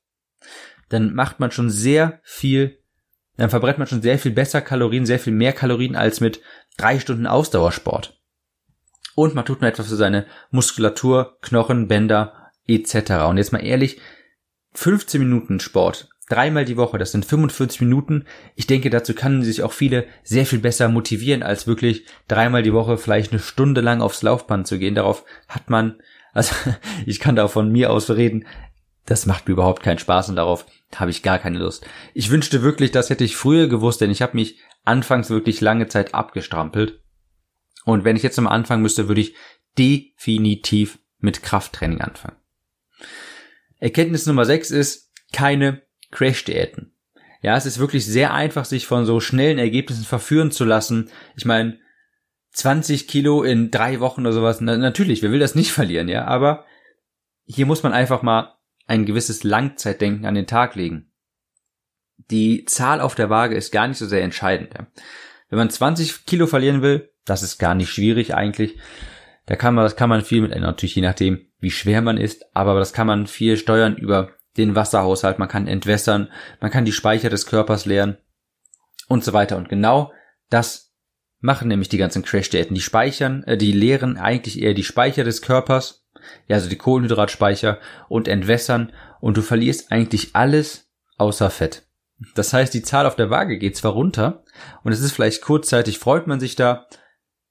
dann 0.89 1.13
macht 1.13 1.39
man 1.39 1.51
schon 1.51 1.70
sehr 1.70 2.20
viel 2.24 2.80
dann 3.38 3.51
verbrennt 3.51 3.77
man 3.77 3.88
schon 3.88 4.01
sehr 4.01 4.20
viel 4.20 4.32
besser 4.32 4.62
Kalorien, 4.62 5.06
sehr 5.06 5.20
viel 5.20 5.34
mehr 5.34 5.54
Kalorien 5.54 5.96
als 5.96 6.20
mit 6.20 6.42
drei 6.75 7.00
Stunden 7.00 7.27
Ausdauersport. 7.27 8.20
Und 9.16 9.36
man 9.36 9.46
tut 9.46 9.62
noch 9.62 9.68
etwas 9.68 9.88
für 9.88 9.96
seine 9.96 10.25
Muskulatur, 10.51 11.38
Knochen, 11.42 11.88
Bänder 11.88 12.51
etc. 12.68 13.27
Und 13.30 13.38
jetzt 13.38 13.54
mal 13.54 13.63
ehrlich, 13.63 14.00
15 14.74 15.22
Minuten 15.22 15.60
Sport, 15.60 16.10
dreimal 16.29 16.65
die 16.65 16.77
Woche, 16.77 16.98
das 16.98 17.12
sind 17.12 17.25
45 17.25 17.81
Minuten. 17.81 18.25
Ich 18.55 18.67
denke, 18.67 18.89
dazu 18.89 19.13
kann 19.13 19.43
sich 19.43 19.63
auch 19.63 19.72
viele 19.72 20.05
sehr 20.24 20.46
viel 20.46 20.60
besser 20.60 20.89
motivieren, 20.89 21.43
als 21.43 21.67
wirklich 21.67 22.05
dreimal 22.27 22.63
die 22.63 22.74
Woche 22.74 22.98
vielleicht 22.98 23.31
eine 23.31 23.41
Stunde 23.41 23.81
lang 23.81 24.01
aufs 24.01 24.22
Laufband 24.22 24.67
zu 24.67 24.77
gehen. 24.77 24.96
Darauf 24.96 25.24
hat 25.48 25.69
man, 25.69 26.01
also 26.34 26.55
ich 27.05 27.19
kann 27.19 27.36
da 27.36 27.48
von 27.48 27.72
mir 27.72 27.91
aus 27.91 28.10
reden, 28.10 28.46
das 29.05 29.25
macht 29.25 29.48
mir 29.48 29.53
überhaupt 29.53 29.84
keinen 29.84 30.00
Spaß 30.00 30.29
und 30.29 30.36
darauf 30.36 30.65
habe 30.96 31.12
ich 31.12 31.24
gar 31.24 31.39
keine 31.39 31.60
Lust. 31.60 31.86
Ich 32.13 32.29
wünschte 32.29 32.62
wirklich, 32.62 32.91
das 32.91 33.10
hätte 33.10 33.24
ich 33.24 33.38
früher 33.38 33.67
gewusst, 33.67 34.01
denn 34.01 34.12
ich 34.12 34.22
habe 34.22 34.36
mich 34.36 34.60
anfangs 34.84 35.29
wirklich 35.29 35.62
lange 35.62 35.88
Zeit 35.88 36.13
abgestrampelt. 36.13 37.01
Und 37.86 38.03
wenn 38.03 38.17
ich 38.17 38.24
jetzt 38.24 38.36
nochmal 38.36 38.53
anfangen 38.53 38.81
müsste, 38.81 39.07
würde 39.07 39.22
ich 39.22 39.36
definitiv 39.77 41.00
mit 41.19 41.41
Krafttraining 41.41 42.01
anfangen. 42.01 42.36
Erkenntnis 43.79 44.25
Nummer 44.25 44.43
6 44.43 44.72
ist 44.72 45.13
keine 45.31 45.87
Crash-Diäten. 46.12 46.94
Ja, 47.42 47.56
es 47.56 47.66
ist 47.66 47.80
wirklich 47.80 48.06
sehr 48.06 48.34
einfach, 48.34 48.66
sich 48.66 48.88
von 48.88 49.06
so 49.06 49.20
schnellen 49.20 49.60
Ergebnissen 49.60 50.04
verführen 50.04 50.52
zu 50.52 50.66
lassen. 50.66 51.10
Ich 51.36 51.46
meine, 51.46 51.80
20 52.52 53.08
Kilo 53.08 53.44
in 53.44 53.70
drei 53.70 54.00
Wochen 54.00 54.22
oder 54.22 54.34
sowas, 54.34 54.62
na, 54.62 54.78
natürlich, 54.78 55.22
wer 55.22 55.32
will 55.32 55.40
das 55.40 55.56
nicht 55.56 55.72
verlieren, 55.72 56.10
ja, 56.10 56.26
aber 56.26 56.66
hier 57.46 57.66
muss 57.66 57.84
man 57.84 57.94
einfach 57.94 58.24
mal 58.24 58.56
ein 58.88 59.06
gewisses 59.06 59.44
Langzeitdenken 59.44 60.26
an 60.26 60.36
den 60.36 60.48
Tag 60.48 60.76
legen. 60.76 61.12
Die 62.32 62.66
Zahl 62.66 63.00
auf 63.00 63.16
der 63.16 63.30
Waage 63.30 63.56
ist 63.56 63.72
gar 63.72 63.88
nicht 63.88 63.98
so 63.98 64.08
sehr 64.08 64.24
entscheidend. 64.24 64.74
Ja. 64.74 64.88
Wenn 65.50 65.60
man 65.60 65.70
20 65.70 66.26
Kilo 66.26 66.48
verlieren 66.48 66.82
will, 66.82 67.12
das 67.26 67.44
ist 67.44 67.60
gar 67.60 67.76
nicht 67.76 67.90
schwierig 67.90 68.34
eigentlich. 68.34 68.78
Da 69.46 69.56
kann 69.56 69.76
man, 69.76 69.84
das 69.84 69.96
kann 69.96 70.10
man 70.10 70.24
viel 70.24 70.42
mit, 70.42 70.58
natürlich 70.60 70.96
je 70.96 71.02
nachdem, 71.02 71.48
wie 71.60 71.72
schwer 71.72 72.02
man 72.02 72.18
ist, 72.18 72.46
aber 72.56 72.80
das 72.80 72.92
kann 72.92 73.08
man 73.08 73.28
viel 73.28 73.58
steuern 73.58 73.96
über 73.96 74.32
den 74.58 74.76
Wasserhaushalt, 74.76 75.40
man 75.40 75.48
kann 75.48 75.68
entwässern, 75.68 76.30
man 76.60 76.72
kann 76.72 76.86
die 76.86 76.92
Speicher 76.92 77.30
des 77.30 77.46
Körpers 77.46 77.86
leeren 77.86 78.18
und 79.08 79.24
so 79.24 79.34
weiter. 79.34 79.58
Und 79.58 79.70
genau 79.70 80.12
das 80.50 80.94
machen 81.40 81.68
nämlich 81.68 81.90
die 81.90 81.98
ganzen 81.98 82.24
Crash-Diäten. 82.24 82.76
Die 82.76 82.82
speichern, 82.82 83.44
äh, 83.44 83.58
die 83.58 83.72
leeren 83.72 84.18
eigentlich 84.18 84.62
eher 84.62 84.74
die 84.74 84.84
Speicher 84.84 85.24
des 85.24 85.42
Körpers, 85.42 86.08
ja, 86.48 86.56
also 86.56 86.70
die 86.70 86.78
Kohlenhydratspeicher 86.78 87.80
und 88.10 88.28
entwässern 88.28 88.92
und 89.22 89.38
du 89.38 89.42
verlierst 89.42 89.92
eigentlich 89.92 90.36
alles 90.36 90.90
außer 91.18 91.50
Fett. 91.50 91.88
Das 92.36 92.52
heißt, 92.52 92.74
die 92.74 92.82
Zahl 92.82 93.06
auf 93.06 93.16
der 93.16 93.30
Waage 93.30 93.60
geht 93.60 93.78
zwar 93.78 93.94
runter 93.94 94.44
und 94.84 94.92
es 94.92 95.02
ist 95.02 95.12
vielleicht 95.12 95.42
kurzzeitig 95.42 96.00
freut 96.00 96.26
man 96.26 96.40
sich 96.40 96.56
da, 96.56 96.88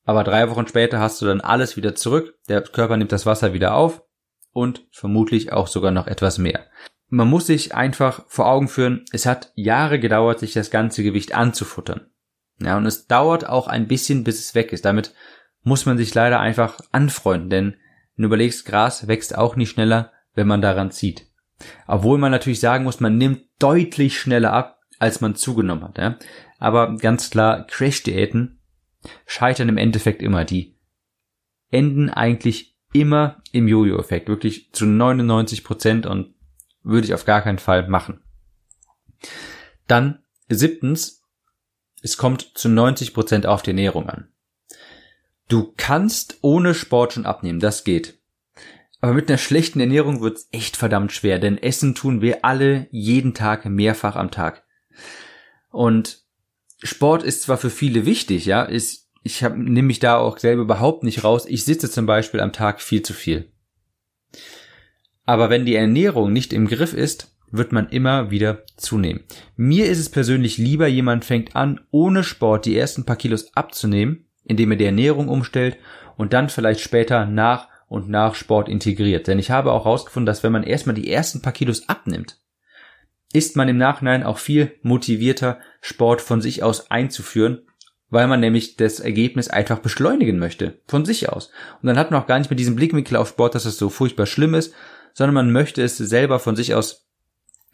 aber 0.05 0.25
drei 0.25 0.51
Wochen 0.51 0.67
später 0.67 0.99
hast 0.99 1.23
du 1.23 1.27
dann 1.27 1.41
alles 1.41 1.77
wieder 1.77 1.95
zurück, 1.95 2.35
der 2.49 2.63
Körper 2.63 2.97
nimmt 2.97 3.13
das 3.13 3.27
Wasser 3.27 3.53
wieder 3.53 3.75
auf 3.75 4.03
und 4.53 4.87
vermutlich 4.91 5.53
auch 5.53 5.69
sogar 5.69 5.93
noch 5.93 6.09
etwas 6.09 6.39
mehr 6.39 6.67
man 7.09 7.29
muss 7.29 7.47
sich 7.47 7.75
einfach 7.75 8.25
vor 8.29 8.47
Augen 8.47 8.69
führen, 8.69 9.05
es 9.13 9.27
hat 9.27 9.53
Jahre 9.55 10.01
gedauert, 10.01 10.41
sich 10.41 10.53
das 10.53 10.71
ganze 10.71 11.03
Gewicht 11.03 11.35
anzufuttern. 11.35 12.07
Ja, 12.59 12.77
und 12.77 12.87
es 12.87 13.07
dauert 13.07 13.49
auch 13.49 13.69
ein 13.69 13.87
bisschen, 13.87 14.25
bis 14.25 14.41
es 14.41 14.55
weg 14.55 14.73
ist. 14.73 14.85
Damit 14.85 15.15
muss 15.63 15.87
man 15.87 15.99
sich 15.99 16.15
leider 16.15 16.41
einfach 16.41 16.81
anfreunden, 16.93 17.51
denn 17.51 17.77
du 18.17 18.25
überlegst, 18.25 18.65
Gras 18.67 19.09
wächst 19.09 19.37
auch 19.37 19.57
nicht 19.57 19.71
schneller, 19.71 20.13
wenn 20.35 20.47
man 20.47 20.63
daran 20.63 20.91
zieht. 20.91 21.27
Obwohl 21.87 22.19
man 22.19 22.33
natürlich 22.33 22.61
sagen 22.61 22.85
muss, 22.85 23.01
man 23.01 23.19
nimmt 23.19 23.43
deutlich 23.59 24.19
schneller 24.19 24.53
ab, 24.53 24.81
als 24.99 25.21
man 25.21 25.35
zugenommen 25.35 25.85
hat. 25.85 25.99
Ja? 25.99 26.19
Aber 26.59 26.97
ganz 26.97 27.31
klar, 27.31 27.67
Crash-Diäten 27.67 28.59
scheitern 29.27 29.69
im 29.69 29.79
Endeffekt 29.79 30.23
immer. 30.23 30.45
Die 30.45 30.77
enden 31.71 32.11
eigentlich 32.11 32.77
immer 32.93 33.43
im 33.53 33.69
Jojo-Effekt. 33.69 34.29
Wirklich 34.29 34.73
zu 34.73 34.87
99 34.87 35.65
Prozent 35.65 36.07
und 36.07 36.36
würde 36.87 37.07
ich 37.07 37.15
auf 37.15 37.25
gar 37.25 37.43
keinen 37.43 37.59
Fall 37.59 37.89
machen. 37.89 38.23
Dann 39.87 40.23
siebtens, 40.49 41.23
es 42.03 42.17
kommt 42.17 42.53
zu 42.55 42.69
90 42.69 43.15
Prozent 43.15 43.47
auf 43.47 43.63
die 43.63 43.71
Ernährung 43.71 44.09
an. 44.09 44.29
Du 45.49 45.73
kannst 45.77 46.39
ohne 46.43 46.75
Sport 46.75 47.13
schon 47.13 47.27
abnehmen, 47.27 47.61
das 47.61 47.85
geht. 47.85 48.19
Aber 49.01 49.15
mit 49.15 49.29
einer 49.29 49.39
schlechten 49.39 49.81
Ernährung 49.81 50.21
wird's 50.21 50.49
echt 50.53 50.77
verdammt 50.77 51.13
schwer, 51.13 51.39
denn 51.39 51.59
Essen 51.59 51.95
tun 51.95 52.21
wir 52.21 52.45
alle 52.45 52.89
jeden 52.91 53.35
Tag 53.35 53.65
mehrfach 53.65 54.17
am 54.17 54.31
Tag. 54.31 54.65
Und 55.71 56.25
Sport 56.83 57.23
ist 57.23 57.43
zwar 57.43 57.59
für 57.59 57.71
viele 57.71 58.07
wichtig, 58.07 58.47
ja, 58.47 58.63
ist, 58.63 59.11
ich 59.23 59.43
nehme 59.43 59.83
mich 59.83 59.99
da 59.99 60.19
auch 60.19 60.39
selber 60.39 60.63
überhaupt 60.63 61.03
nicht 61.03 61.25
raus. 61.25 61.47
Ich 61.47 61.65
sitze 61.65 61.91
zum 61.91 62.07
Beispiel 62.07 62.41
am 62.41 62.53
Tag 62.53 62.81
viel 62.81 63.03
zu 63.03 63.13
viel. 63.13 63.53
Aber 65.27 65.51
wenn 65.51 65.67
die 65.67 65.75
Ernährung 65.75 66.33
nicht 66.33 66.53
im 66.53 66.69
Griff 66.69 66.95
ist, 66.95 67.37
wird 67.51 67.73
man 67.73 67.89
immer 67.89 68.31
wieder 68.31 68.65
zunehmen. 68.77 69.25
Mir 69.57 69.87
ist 69.87 69.99
es 69.99 70.09
persönlich 70.09 70.59
lieber, 70.59 70.87
jemand 70.87 71.25
fängt 71.25 71.55
an, 71.55 71.81
ohne 71.91 72.25
Sport 72.25 72.65
die 72.65 72.77
ersten 72.77 73.05
paar 73.05 73.17
Kilos 73.17 73.55
abzunehmen, 73.55 74.27
indem 74.45 74.71
er 74.73 74.77
die 74.77 74.85
Ernährung 74.85 75.29
umstellt 75.29 75.77
und 76.17 76.33
dann 76.33 76.49
vielleicht 76.49 76.81
später 76.81 77.27
nach 77.27 77.69
und 77.89 78.09
nach 78.09 78.35
Sport 78.35 78.69
integriert. 78.69 79.27
Denn 79.27 79.39
ich 79.39 79.51
habe 79.51 79.73
auch 79.73 79.85
herausgefunden, 79.85 80.27
dass 80.27 80.43
wenn 80.43 80.53
man 80.53 80.65
erstmal 80.65 80.95
die 80.95 81.11
ersten 81.11 81.43
paar 81.43 81.53
Kilos 81.53 81.89
abnimmt, 81.89 82.39
ist 83.33 83.57
man 83.57 83.69
im 83.69 83.77
Nachhinein 83.77 84.23
auch 84.23 84.39
viel 84.39 84.73
motivierter, 84.83 85.59
Sport 85.81 86.21
von 86.21 86.41
sich 86.41 86.63
aus 86.63 86.91
einzuführen, 86.91 87.63
weil 88.09 88.29
man 88.29 88.41
nämlich 88.41 88.77
das 88.77 89.01
Ergebnis 89.01 89.49
einfach 89.49 89.81
beschleunigen 89.81 90.39
möchte, 90.39 90.81
von 90.87 91.05
sich 91.05 91.29
aus. 91.29 91.51
Und 91.83 91.89
dann 91.89 91.99
hat 91.99 92.11
man 92.11 92.21
auch 92.21 92.27
gar 92.27 92.39
nicht 92.39 92.51
mehr 92.51 92.57
diesen 92.57 92.77
Blickwinkel 92.77 93.17
auf 93.17 93.29
Sport, 93.29 93.55
dass 93.55 93.65
es 93.65 93.79
so 93.79 93.89
furchtbar 93.89 94.27
schlimm 94.27 94.55
ist, 94.55 94.75
sondern 95.17 95.35
man 95.35 95.51
möchte 95.51 95.83
es 95.83 95.97
selber 95.97 96.39
von 96.39 96.57
sich 96.57 96.75
aus 96.75 97.07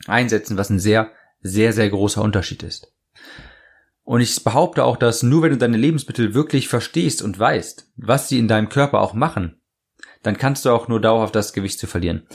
einsetzen, 0.07 0.57
was 0.57 0.71
ein 0.71 0.79
sehr, 0.79 1.11
sehr, 1.41 1.73
sehr 1.73 1.91
großer 1.91 2.23
Unterschied 2.23 2.63
ist. 2.63 2.93
Und 4.05 4.21
ich 4.21 4.45
behaupte 4.45 4.85
auch, 4.85 4.97
dass 4.97 5.25
nur 5.25 5.43
wenn 5.43 5.51
du 5.51 5.59
deine 5.59 5.77
Lebensmittel 5.77 6.35
wirklich 6.35 6.69
verstehst 6.69 7.21
und 7.21 7.37
weißt, 7.37 7.91
was 7.97 8.29
sie 8.29 8.39
in 8.39 8.47
deinem 8.47 8.69
Körper 8.69 9.01
auch 9.01 9.13
machen, 9.13 9.61
dann 10.23 10.37
kannst 10.37 10.65
du 10.65 10.71
auch 10.71 10.87
nur 10.87 11.01
dauerhaft 11.01 11.35
das 11.35 11.53
Gewicht 11.53 11.81
zu 11.81 11.89
verlieren. 11.89 12.29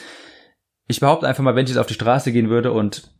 Ich 0.87 0.99
behaupte 0.99 1.25
einfach 1.25 1.43
mal, 1.43 1.55
wenn 1.55 1.63
ich 1.63 1.69
jetzt 1.69 1.79
auf 1.79 1.87
die 1.87 1.93
Straße 1.93 2.33
gehen 2.33 2.49
würde 2.49 2.73
und 2.73 3.13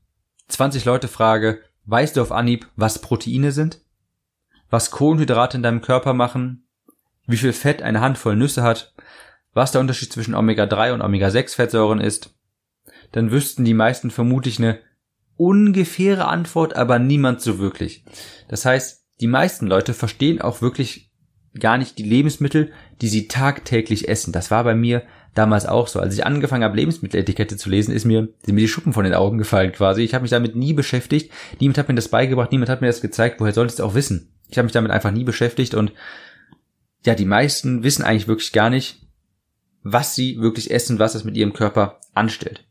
20 0.50 0.84
Leute 0.84 1.08
frage, 1.08 1.62
weißt 1.86 2.18
du 2.18 2.22
auf 2.22 2.34
Anhieb, 2.34 2.68
was 2.76 3.00
Proteine 3.00 3.54
sind? 3.54 3.80
Was 4.70 4.92
Kohlenhydrate 4.92 5.56
in 5.56 5.64
deinem 5.64 5.82
Körper 5.82 6.14
machen? 6.14 6.68
Wie 7.28 7.38
viel 7.38 7.54
Fett 7.54 7.82
eine 7.82 8.02
Handvoll 8.02 8.36
Nüsse 8.36 8.62
hat? 8.62 8.94
Was 9.58 9.74
der 9.74 9.82
Unterschied 9.82 10.14
zwischen 10.14 10.36
Omega-3 10.36 10.94
und 10.94 11.02
Omega-6-Fettsäuren 11.02 12.00
ist, 12.00 12.34
dann 13.12 13.32
wüssten 13.32 13.66
die 13.66 13.74
meisten 13.74 14.12
vermutlich 14.12 14.60
eine 14.60 14.80
ungefähre 15.36 16.28
Antwort, 16.28 16.76
aber 16.76 17.00
niemand 17.00 17.42
so 17.42 17.60
wirklich. 17.60 18.06
Das 18.48 18.66
heißt, 18.66 19.06
die 19.20 19.28
meisten 19.28 19.68
Leute 19.68 19.94
verstehen 19.94 20.42
auch 20.42 20.62
wirklich 20.62 21.12
gar 21.60 21.78
nicht 21.78 21.98
die 21.98 22.04
Lebensmittel, 22.04 22.72
die 23.02 23.08
sie 23.08 23.28
tagtäglich 23.28 24.08
essen. 24.08 24.32
Das 24.32 24.52
war 24.52 24.64
bei 24.64 24.76
mir 24.76 25.04
damals 25.34 25.66
auch 25.66 25.88
so. 25.88 26.00
Als 26.00 26.14
ich 26.14 26.26
angefangen 26.26 26.64
habe, 26.64 26.76
Lebensmitteletikette 26.76 27.58
zu 27.58 27.70
lesen, 27.70 27.94
ist 27.94 28.06
mir, 28.06 28.30
sind 28.44 28.56
mir 28.56 28.62
die 28.62 28.68
Schuppen 28.68 28.94
von 28.94 29.04
den 29.04 29.14
Augen 29.14 29.38
gefallen 29.38 29.72
quasi. 29.72 30.02
Ich 30.02 30.14
habe 30.14 30.24
mich 30.24 30.32
damit 30.32 30.56
nie 30.56 30.74
beschäftigt. 30.74 31.32
Niemand 31.60 31.78
hat 31.78 31.90
mir 31.90 31.96
das 31.96 32.10
beigebracht, 32.10 32.52
niemand 32.52 32.70
hat 32.70 32.82
mir 32.82 32.88
das 32.88 33.02
gezeigt. 33.02 33.40
Woher 33.40 33.54
soll 33.54 33.68
ich 33.68 33.74
es 33.74 33.82
auch 33.82 33.96
wissen? 33.96 34.34
Ich 34.50 34.58
habe 34.58 34.66
mich 34.66 34.74
damit 34.74 34.92
einfach 34.92 35.12
nie 35.12 35.24
beschäftigt 35.24 35.74
und 35.74 35.92
ja, 37.06 37.16
die 37.16 37.26
meisten 37.26 37.84
wissen 37.84 38.04
eigentlich 38.04 38.28
wirklich 38.28 38.52
gar 38.54 38.70
nicht, 38.70 39.07
was 39.92 40.16
sie 40.16 40.40
wirklich 40.40 40.72
essen, 40.72 41.00
was 41.00 41.16
es 41.16 41.24
mit 41.24 41.38
ihrem 41.38 41.54
Körper 41.54 42.00
anstellt. 42.14 42.66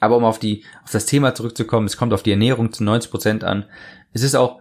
Aber 0.00 0.16
um 0.16 0.24
auf 0.24 0.38
die, 0.38 0.64
auf 0.82 0.90
das 0.90 1.06
Thema 1.06 1.34
zurückzukommen, 1.34 1.86
es 1.86 1.96
kommt 1.96 2.12
auf 2.12 2.22
die 2.22 2.30
Ernährung 2.30 2.72
zu 2.72 2.84
90 2.84 3.10
Prozent 3.10 3.44
an. 3.44 3.66
Es 4.12 4.22
ist 4.22 4.34
auch 4.34 4.60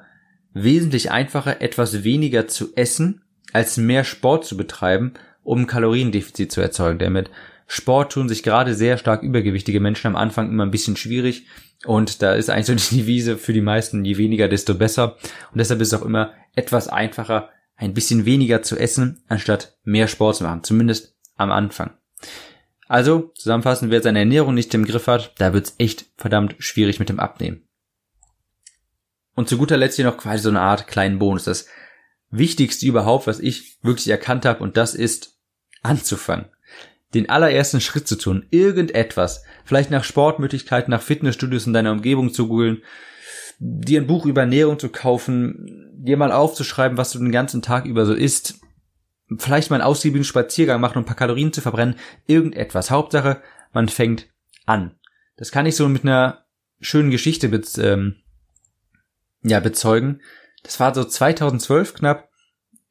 wesentlich 0.53 1.11
einfacher, 1.11 1.61
etwas 1.61 2.03
weniger 2.03 2.47
zu 2.47 2.75
essen, 2.75 3.23
als 3.51 3.77
mehr 3.77 4.03
Sport 4.03 4.45
zu 4.45 4.57
betreiben, 4.57 5.13
um 5.43 5.67
Kaloriendefizit 5.67 6.51
zu 6.51 6.61
erzeugen. 6.61 6.99
Denn 6.99 7.13
mit 7.13 7.29
Sport 7.67 8.13
tun 8.13 8.29
sich 8.29 8.43
gerade 8.43 8.75
sehr 8.75 8.97
stark 8.97 9.23
übergewichtige 9.23 9.79
Menschen 9.79 10.07
am 10.07 10.15
Anfang 10.15 10.49
immer 10.49 10.65
ein 10.65 10.71
bisschen 10.71 10.95
schwierig. 10.95 11.47
Und 11.85 12.21
da 12.21 12.33
ist 12.33 12.49
eigentlich 12.49 12.65
so 12.65 12.75
die 12.95 13.01
Devise 13.01 13.37
für 13.37 13.53
die 13.53 13.61
meisten, 13.61 14.05
je 14.05 14.17
weniger, 14.17 14.47
desto 14.47 14.75
besser. 14.75 15.17
Und 15.51 15.59
deshalb 15.59 15.81
ist 15.81 15.93
es 15.93 15.99
auch 15.99 16.05
immer 16.05 16.33
etwas 16.55 16.87
einfacher, 16.87 17.49
ein 17.75 17.93
bisschen 17.93 18.25
weniger 18.25 18.61
zu 18.61 18.77
essen, 18.77 19.23
anstatt 19.27 19.77
mehr 19.83 20.07
Sport 20.07 20.37
zu 20.37 20.43
machen. 20.43 20.63
Zumindest 20.63 21.12
am 21.35 21.51
Anfang. 21.51 21.91
Also, 22.87 23.31
zusammenfassend, 23.35 23.91
wer 23.91 24.01
seine 24.01 24.19
Ernährung 24.19 24.53
nicht 24.53 24.73
im 24.73 24.85
Griff 24.85 25.07
hat, 25.07 25.33
da 25.39 25.53
wird's 25.53 25.75
echt 25.77 26.05
verdammt 26.17 26.55
schwierig 26.59 26.99
mit 26.99 27.09
dem 27.09 27.19
Abnehmen. 27.19 27.67
Und 29.35 29.49
zu 29.49 29.57
guter 29.57 29.77
Letzt 29.77 29.95
hier 29.95 30.05
noch 30.05 30.17
quasi 30.17 30.43
so 30.43 30.49
eine 30.49 30.61
Art 30.61 30.87
kleinen 30.87 31.17
Bonus. 31.17 31.45
Das 31.45 31.67
Wichtigste 32.29 32.85
überhaupt, 32.85 33.27
was 33.27 33.39
ich 33.39 33.79
wirklich 33.81 34.07
erkannt 34.09 34.45
habe, 34.45 34.63
und 34.63 34.77
das 34.77 34.93
ist 34.95 35.39
anzufangen. 35.81 36.45
Den 37.13 37.29
allerersten 37.29 37.81
Schritt 37.81 38.07
zu 38.07 38.15
tun, 38.15 38.45
irgendetwas, 38.49 39.43
vielleicht 39.65 39.91
nach 39.91 40.03
Sportmöglichkeiten, 40.03 40.91
nach 40.91 41.01
Fitnessstudios 41.01 41.67
in 41.67 41.73
deiner 41.73 41.91
Umgebung 41.91 42.33
zu 42.33 42.47
googeln, 42.47 42.81
dir 43.59 44.01
ein 44.01 44.07
Buch 44.07 44.25
über 44.25 44.41
Ernährung 44.41 44.79
zu 44.79 44.89
kaufen, 44.89 45.91
dir 45.93 46.17
mal 46.17 46.31
aufzuschreiben, 46.31 46.97
was 46.97 47.11
du 47.11 47.19
den 47.19 47.31
ganzen 47.31 47.61
Tag 47.61 47.85
über 47.85 48.05
so 48.05 48.13
isst, 48.13 48.59
vielleicht 49.39 49.69
mal 49.69 49.77
einen 49.77 49.85
ausgiebigen 49.85 50.23
Spaziergang 50.23 50.81
machen, 50.81 50.97
um 50.97 51.03
ein 51.03 51.07
paar 51.07 51.15
Kalorien 51.15 51.53
zu 51.53 51.61
verbrennen, 51.61 51.95
irgendetwas. 52.27 52.91
Hauptsache, 52.91 53.41
man 53.71 53.89
fängt 53.89 54.27
an. 54.65 54.95
Das 55.37 55.51
kann 55.51 55.65
ich 55.65 55.75
so 55.75 55.87
mit 55.89 56.03
einer 56.03 56.45
schönen 56.79 57.11
Geschichte 57.11 57.49
bez, 57.49 57.77
ähm, 57.77 58.17
ja, 59.43 59.59
bezeugen. 59.59 60.21
Das 60.63 60.79
war 60.79 60.93
so 60.93 61.03
2012 61.03 61.93
knapp, 61.95 62.29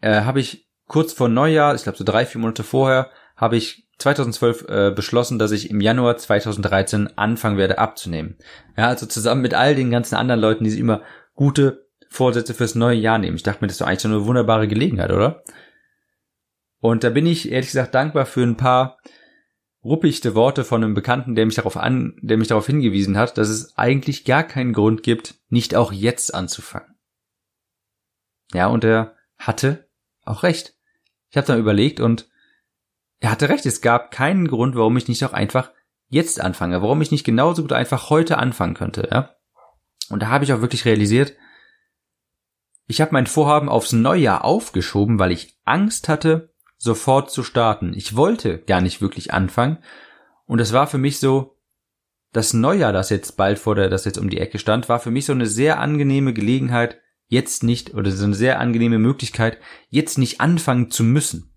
äh, 0.00 0.22
habe 0.22 0.40
ich 0.40 0.68
kurz 0.86 1.12
vor 1.12 1.28
Neujahr, 1.28 1.74
ich 1.74 1.84
glaube 1.84 1.98
so 1.98 2.04
drei, 2.04 2.26
vier 2.26 2.40
Monate 2.40 2.62
vorher, 2.62 3.10
habe 3.36 3.56
ich 3.56 3.88
2012 3.98 4.68
äh, 4.68 4.92
beschlossen, 4.94 5.38
dass 5.38 5.52
ich 5.52 5.70
im 5.70 5.80
Januar 5.80 6.16
2013 6.16 7.16
anfangen 7.16 7.56
werde 7.56 7.78
abzunehmen. 7.78 8.36
Ja, 8.76 8.88
also 8.88 9.06
zusammen 9.06 9.42
mit 9.42 9.54
all 9.54 9.74
den 9.74 9.90
ganzen 9.90 10.16
anderen 10.16 10.40
Leuten, 10.40 10.64
die 10.64 10.70
sich 10.70 10.80
immer 10.80 11.02
gute 11.34 11.86
Vorsätze 12.08 12.52
fürs 12.52 12.74
neue 12.74 12.96
Jahr 12.96 13.18
nehmen. 13.18 13.36
Ich 13.36 13.42
dachte 13.42 13.62
mir, 13.62 13.68
das 13.68 13.76
ist 13.76 13.80
doch 13.80 13.86
eigentlich 13.86 14.00
so 14.00 14.08
eine 14.08 14.26
wunderbare 14.26 14.68
Gelegenheit, 14.68 15.12
oder? 15.12 15.42
Und 16.82 17.04
da 17.04 17.10
bin 17.10 17.26
ich 17.26 17.52
ehrlich 17.52 17.68
gesagt 17.68 17.94
dankbar 17.94 18.26
für 18.26 18.42
ein 18.42 18.56
paar 18.56 18.98
ruppigte 19.84 20.34
Worte 20.34 20.64
von 20.64 20.82
einem 20.82 20.94
Bekannten, 20.94 21.36
der 21.36 21.46
mich 21.46 21.54
darauf 21.54 21.76
an, 21.76 22.18
der 22.22 22.36
mich 22.36 22.48
darauf 22.48 22.66
hingewiesen 22.66 23.16
hat, 23.16 23.38
dass 23.38 23.48
es 23.50 23.78
eigentlich 23.78 24.24
gar 24.24 24.42
keinen 24.42 24.72
Grund 24.72 25.04
gibt, 25.04 25.36
nicht 25.48 25.76
auch 25.76 25.92
jetzt 25.92 26.34
anzufangen. 26.34 26.96
Ja, 28.52 28.66
und 28.66 28.82
er 28.82 29.14
hatte 29.38 29.88
auch 30.24 30.42
recht. 30.42 30.74
Ich 31.30 31.36
habe 31.36 31.46
dann 31.46 31.60
überlegt 31.60 32.00
und 32.00 32.28
er 33.20 33.30
hatte 33.30 33.48
recht, 33.48 33.64
es 33.64 33.80
gab 33.80 34.10
keinen 34.10 34.48
Grund, 34.48 34.74
warum 34.74 34.96
ich 34.96 35.06
nicht 35.06 35.24
auch 35.24 35.32
einfach 35.32 35.70
jetzt 36.08 36.40
anfange, 36.40 36.82
warum 36.82 37.00
ich 37.00 37.12
nicht 37.12 37.24
genauso 37.24 37.62
gut 37.62 37.72
einfach 37.72 38.10
heute 38.10 38.38
anfangen 38.38 38.74
könnte, 38.74 39.08
ja. 39.08 39.36
Und 40.10 40.20
da 40.20 40.30
habe 40.30 40.42
ich 40.42 40.52
auch 40.52 40.62
wirklich 40.62 40.84
realisiert, 40.84 41.36
ich 42.88 43.00
habe 43.00 43.12
mein 43.12 43.28
Vorhaben 43.28 43.68
aufs 43.68 43.92
Neujahr 43.92 44.44
aufgeschoben, 44.44 45.20
weil 45.20 45.30
ich 45.30 45.56
Angst 45.64 46.08
hatte, 46.08 46.51
sofort 46.82 47.30
zu 47.30 47.44
starten. 47.44 47.92
Ich 47.94 48.16
wollte 48.16 48.58
gar 48.58 48.80
nicht 48.80 49.00
wirklich 49.00 49.32
anfangen. 49.32 49.78
Und 50.46 50.58
es 50.58 50.72
war 50.72 50.88
für 50.88 50.98
mich 50.98 51.20
so, 51.20 51.56
das 52.32 52.54
Neujahr, 52.54 52.92
das 52.92 53.08
jetzt 53.08 53.36
bald 53.36 53.60
vor 53.60 53.76
der, 53.76 53.88
das 53.88 54.04
jetzt 54.04 54.18
um 54.18 54.28
die 54.28 54.40
Ecke 54.40 54.58
stand, 54.58 54.88
war 54.88 54.98
für 54.98 55.12
mich 55.12 55.26
so 55.26 55.32
eine 55.32 55.46
sehr 55.46 55.78
angenehme 55.78 56.34
Gelegenheit, 56.34 57.00
jetzt 57.28 57.62
nicht, 57.62 57.94
oder 57.94 58.10
so 58.10 58.24
eine 58.24 58.34
sehr 58.34 58.58
angenehme 58.58 58.98
Möglichkeit, 58.98 59.58
jetzt 59.90 60.18
nicht 60.18 60.40
anfangen 60.40 60.90
zu 60.90 61.04
müssen. 61.04 61.54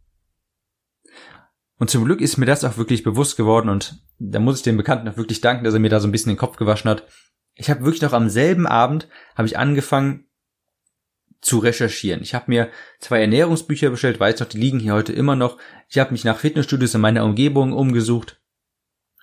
Und 1.80 1.90
zum 1.90 2.06
Glück 2.06 2.22
ist 2.22 2.38
mir 2.38 2.46
das 2.46 2.64
auch 2.64 2.78
wirklich 2.78 3.02
bewusst 3.02 3.36
geworden 3.36 3.70
und 3.70 4.06
da 4.20 4.40
muss 4.40 4.58
ich 4.58 4.64
dem 4.64 4.78
Bekannten 4.78 5.10
auch 5.10 5.18
wirklich 5.18 5.42
danken, 5.42 5.64
dass 5.64 5.74
er 5.74 5.80
mir 5.80 5.90
da 5.90 6.00
so 6.00 6.08
ein 6.08 6.12
bisschen 6.12 6.32
den 6.32 6.38
Kopf 6.38 6.58
gewaschen 6.58 6.90
hat. 6.90 7.08
Ich 7.56 7.72
habe 7.72 7.84
wirklich 7.84 8.04
noch 8.04 8.14
am 8.14 8.30
selben 8.30 8.68
Abend 8.68 9.10
habe 9.36 9.48
ich 9.48 9.58
angefangen 9.58 10.28
zu 11.46 11.60
recherchieren. 11.60 12.22
Ich 12.24 12.34
habe 12.34 12.46
mir 12.48 12.70
zwei 13.00 13.22
Ernährungsbücher 13.22 13.92
bestellt, 13.92 14.20
weiß 14.20 14.40
noch, 14.40 14.48
die 14.48 14.58
liegen 14.58 14.80
hier 14.80 14.94
heute 14.94 15.14
immer 15.14 15.36
noch. 15.36 15.58
Ich 15.88 16.00
habe 16.00 16.12
mich 16.12 16.24
nach 16.24 16.40
Fitnessstudios 16.40 16.96
in 16.96 17.02
meiner 17.02 17.24
Umgebung 17.24 17.74
umgesucht 17.74 18.42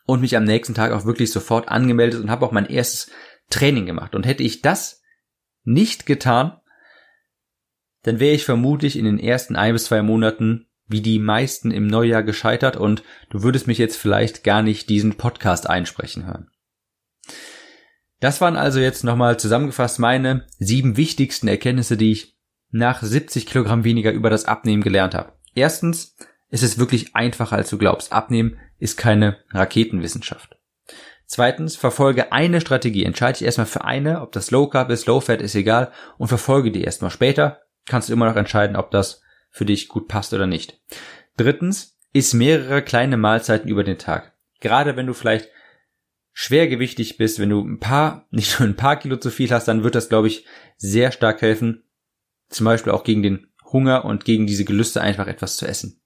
und 0.06 0.20
mich 0.20 0.36
am 0.36 0.44
nächsten 0.44 0.74
Tag 0.74 0.92
auch 0.92 1.04
wirklich 1.04 1.32
sofort 1.32 1.68
angemeldet 1.68 2.22
und 2.22 2.30
habe 2.30 2.46
auch 2.46 2.52
mein 2.52 2.66
erstes 2.66 3.10
Training 3.50 3.86
gemacht. 3.86 4.14
Und 4.14 4.24
hätte 4.24 4.44
ich 4.44 4.62
das 4.62 5.02
nicht 5.64 6.06
getan, 6.06 6.60
dann 8.02 8.20
wäre 8.20 8.34
ich 8.34 8.44
vermutlich 8.44 8.96
in 8.96 9.04
den 9.04 9.18
ersten 9.18 9.56
ein 9.56 9.72
bis 9.72 9.84
zwei 9.84 10.02
Monaten 10.02 10.68
wie 10.86 11.00
die 11.00 11.18
meisten 11.18 11.72
im 11.72 11.88
Neujahr 11.88 12.22
gescheitert 12.22 12.76
und 12.76 13.02
du 13.30 13.42
würdest 13.42 13.66
mich 13.66 13.78
jetzt 13.78 13.96
vielleicht 13.96 14.44
gar 14.44 14.62
nicht 14.62 14.88
diesen 14.88 15.16
Podcast 15.16 15.68
einsprechen 15.68 16.26
hören. 16.26 16.51
Das 18.22 18.40
waren 18.40 18.54
also 18.54 18.78
jetzt 18.78 19.02
nochmal 19.02 19.36
zusammengefasst 19.36 19.98
meine 19.98 20.46
sieben 20.60 20.96
wichtigsten 20.96 21.48
Erkenntnisse, 21.48 21.96
die 21.96 22.12
ich 22.12 22.38
nach 22.70 23.02
70 23.02 23.46
Kilogramm 23.46 23.82
weniger 23.82 24.12
über 24.12 24.30
das 24.30 24.44
Abnehmen 24.44 24.84
gelernt 24.84 25.16
habe. 25.16 25.32
Erstens, 25.56 26.14
es 26.48 26.62
ist 26.62 26.78
wirklich 26.78 27.16
einfacher 27.16 27.56
als 27.56 27.68
du 27.68 27.78
glaubst. 27.78 28.12
Abnehmen 28.12 28.60
ist 28.78 28.96
keine 28.96 29.38
Raketenwissenschaft. 29.50 30.56
Zweitens, 31.26 31.74
verfolge 31.74 32.30
eine 32.30 32.60
Strategie. 32.60 33.04
Entscheide 33.04 33.38
dich 33.38 33.44
erstmal 33.44 33.66
für 33.66 33.82
eine, 33.82 34.20
ob 34.20 34.30
das 34.30 34.52
Low 34.52 34.68
Carb 34.68 34.90
ist, 34.90 35.06
Low 35.06 35.18
Fat 35.18 35.42
ist 35.42 35.56
egal 35.56 35.90
und 36.16 36.28
verfolge 36.28 36.70
die 36.70 36.84
erstmal. 36.84 37.10
Später 37.10 37.62
kannst 37.86 38.08
du 38.08 38.12
immer 38.12 38.26
noch 38.26 38.36
entscheiden, 38.36 38.76
ob 38.76 38.92
das 38.92 39.20
für 39.50 39.64
dich 39.64 39.88
gut 39.88 40.06
passt 40.06 40.32
oder 40.32 40.46
nicht. 40.46 40.80
Drittens, 41.36 41.98
iss 42.12 42.34
mehrere 42.34 42.82
kleine 42.82 43.16
Mahlzeiten 43.16 43.68
über 43.68 43.82
den 43.82 43.98
Tag. 43.98 44.32
Gerade 44.60 44.94
wenn 44.94 45.08
du 45.08 45.12
vielleicht 45.12 45.48
schwergewichtig 46.32 47.16
bist, 47.16 47.38
wenn 47.38 47.50
du 47.50 47.60
ein 47.60 47.78
paar, 47.78 48.26
nicht 48.30 48.58
nur 48.58 48.68
ein 48.68 48.76
paar 48.76 48.96
Kilo 48.96 49.16
zu 49.16 49.30
viel 49.30 49.50
hast, 49.50 49.68
dann 49.68 49.84
wird 49.84 49.94
das, 49.94 50.08
glaube 50.08 50.28
ich, 50.28 50.44
sehr 50.76 51.12
stark 51.12 51.42
helfen. 51.42 51.84
Zum 52.48 52.64
Beispiel 52.64 52.92
auch 52.92 53.04
gegen 53.04 53.22
den 53.22 53.46
Hunger 53.64 54.04
und 54.04 54.24
gegen 54.24 54.46
diese 54.46 54.64
Gelüste 54.64 55.00
einfach 55.00 55.26
etwas 55.26 55.56
zu 55.56 55.66
essen. 55.66 56.02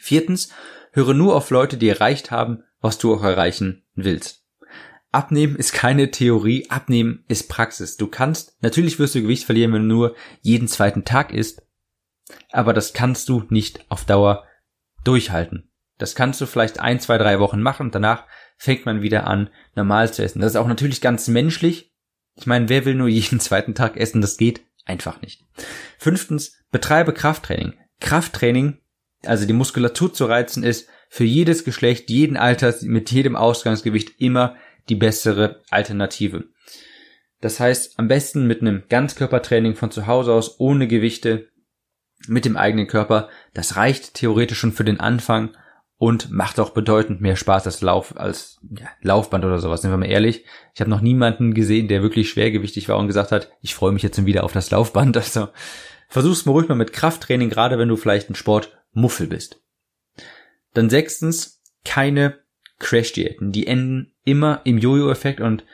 Viertens, 0.00 0.50
höre 0.92 1.14
nur 1.14 1.36
auf 1.36 1.50
Leute, 1.50 1.76
die 1.76 1.88
erreicht 1.88 2.30
haben, 2.30 2.64
was 2.80 2.98
du 2.98 3.14
auch 3.14 3.22
erreichen 3.22 3.84
willst. 3.94 4.44
Abnehmen 5.12 5.54
ist 5.54 5.72
keine 5.72 6.10
Theorie, 6.10 6.68
Abnehmen 6.70 7.24
ist 7.28 7.48
Praxis. 7.48 7.96
Du 7.96 8.08
kannst, 8.08 8.60
natürlich 8.62 8.98
wirst 8.98 9.14
du 9.14 9.22
Gewicht 9.22 9.44
verlieren, 9.44 9.72
wenn 9.72 9.88
du 9.88 9.94
nur 9.94 10.16
jeden 10.42 10.66
zweiten 10.66 11.04
Tag 11.04 11.32
isst, 11.32 11.62
aber 12.50 12.72
das 12.72 12.92
kannst 12.92 13.28
du 13.28 13.44
nicht 13.48 13.88
auf 13.90 14.04
Dauer 14.04 14.44
durchhalten. 15.04 15.70
Das 15.98 16.16
kannst 16.16 16.40
du 16.40 16.46
vielleicht 16.46 16.80
ein, 16.80 16.98
zwei, 16.98 17.16
drei 17.18 17.38
Wochen 17.38 17.62
machen, 17.62 17.92
danach 17.92 18.26
fängt 18.56 18.86
man 18.86 19.02
wieder 19.02 19.26
an, 19.26 19.50
normal 19.74 20.12
zu 20.12 20.22
essen. 20.22 20.40
Das 20.40 20.52
ist 20.52 20.56
auch 20.56 20.68
natürlich 20.68 21.00
ganz 21.00 21.28
menschlich. 21.28 21.92
Ich 22.36 22.46
meine, 22.46 22.68
wer 22.68 22.84
will 22.84 22.94
nur 22.94 23.08
jeden 23.08 23.40
zweiten 23.40 23.74
Tag 23.74 23.96
essen? 23.96 24.20
Das 24.20 24.36
geht 24.36 24.62
einfach 24.84 25.20
nicht. 25.20 25.44
Fünftens, 25.98 26.58
betreibe 26.70 27.12
Krafttraining. 27.12 27.74
Krafttraining, 28.00 28.78
also 29.24 29.46
die 29.46 29.52
Muskulatur 29.52 30.12
zu 30.12 30.26
reizen, 30.26 30.62
ist 30.62 30.88
für 31.08 31.24
jedes 31.24 31.64
Geschlecht, 31.64 32.10
jeden 32.10 32.36
Alters, 32.36 32.82
mit 32.82 33.10
jedem 33.10 33.36
Ausgangsgewicht 33.36 34.20
immer 34.20 34.56
die 34.88 34.96
bessere 34.96 35.62
Alternative. 35.70 36.44
Das 37.40 37.60
heißt, 37.60 37.98
am 37.98 38.08
besten 38.08 38.46
mit 38.46 38.60
einem 38.60 38.84
Ganzkörpertraining 38.88 39.76
von 39.76 39.90
zu 39.90 40.06
Hause 40.06 40.32
aus, 40.32 40.58
ohne 40.60 40.88
Gewichte, 40.88 41.48
mit 42.26 42.44
dem 42.44 42.56
eigenen 42.56 42.86
Körper. 42.86 43.28
Das 43.52 43.76
reicht 43.76 44.14
theoretisch 44.14 44.58
schon 44.58 44.72
für 44.72 44.84
den 44.84 45.00
Anfang 45.00 45.56
und 45.96 46.30
macht 46.30 46.58
auch 46.58 46.70
bedeutend 46.70 47.20
mehr 47.20 47.36
Spaß 47.36 47.66
als 47.66 47.80
Lauf 47.80 48.16
als 48.16 48.58
ja, 48.78 48.88
Laufband 49.02 49.44
oder 49.44 49.58
sowas. 49.58 49.82
Sind 49.82 49.90
wir 49.90 49.96
mal 49.96 50.06
ehrlich, 50.06 50.44
ich 50.74 50.80
habe 50.80 50.90
noch 50.90 51.00
niemanden 51.00 51.54
gesehen, 51.54 51.88
der 51.88 52.02
wirklich 52.02 52.30
schwergewichtig 52.30 52.88
war 52.88 52.98
und 52.98 53.06
gesagt 53.06 53.32
hat, 53.32 53.50
ich 53.60 53.74
freue 53.74 53.92
mich 53.92 54.02
jetzt 54.02 54.24
wieder 54.26 54.44
auf 54.44 54.52
das 54.52 54.70
Laufband. 54.70 55.16
Also 55.24 55.48
versuch's 56.08 56.46
mal 56.46 56.52
ruhig 56.52 56.68
mal 56.68 56.74
mit 56.74 56.92
Krafttraining, 56.92 57.50
gerade 57.50 57.78
wenn 57.78 57.88
du 57.88 57.96
vielleicht 57.96 58.30
ein 58.30 58.34
Sportmuffel 58.34 59.26
bist. 59.26 59.60
Dann 60.74 60.90
sechstens, 60.90 61.62
keine 61.84 62.38
Crash-Diäten. 62.78 63.52
Die 63.52 63.66
enden 63.66 64.12
immer 64.24 64.60
im 64.64 64.78
Jojo-Effekt 64.78 65.40
und 65.40 65.64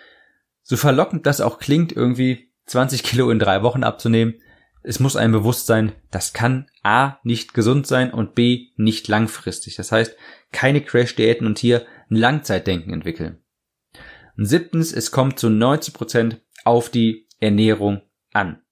so 0.63 0.77
verlockend 0.77 1.27
das 1.27 1.41
auch 1.41 1.59
klingt, 1.59 1.93
irgendwie 1.93 2.53
20 2.67 3.03
Kilo 3.03 3.31
in 3.31 3.39
drei 3.39 3.63
Wochen 3.63 3.83
abzunehmen, 3.83 4.35
es 4.83 5.01
muss 5.01 5.17
einem 5.17 5.33
bewusst 5.33 5.67
sein, 5.67 5.93
das 6.11 6.33
kann 6.33 6.71
A 6.83 7.19
nicht 7.23 7.55
gesund 7.55 7.87
sein 7.87 8.13
und 8.13 8.35
B 8.35 8.69
nicht 8.77 9.09
langfristig. 9.09 9.77
Das 9.77 9.93
heißt, 9.93 10.17
keine 10.53 10.81
Crash-Diäten 10.81 11.47
und 11.47 11.59
hier 11.59 11.87
ein 12.11 12.17
Langzeitdenken 12.17 12.93
entwickeln. 12.93 13.39
Und 14.37 14.47
siebtens, 14.47 14.93
es 14.93 15.11
kommt 15.11 15.39
zu 15.39 15.51
90 15.51 15.93
Prozent 15.93 16.41
auf 16.65 16.89
die 16.89 17.29
Ernährung 17.41 18.03
an. 18.33 18.63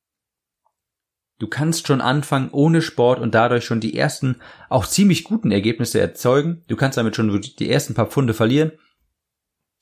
Du 1.39 1.47
kannst 1.47 1.87
schon 1.87 2.01
anfangen 2.01 2.51
ohne 2.51 2.83
Sport 2.83 3.21
und 3.21 3.35
dadurch 3.35 3.65
schon 3.65 3.81
die 3.81 3.97
ersten, 3.97 4.41
auch 4.69 4.87
ziemlich 4.87 5.25
guten 5.25 5.53
Ergebnisse 5.53 6.01
erzeugen. 6.01 6.65
Du 6.67 6.75
kannst 6.75 6.99
damit 6.99 7.15
schon 7.15 7.41
die 7.41 7.71
ersten 7.71 7.95
paar 7.95 8.07
Pfunde 8.07 8.35
verlieren. 8.35 8.73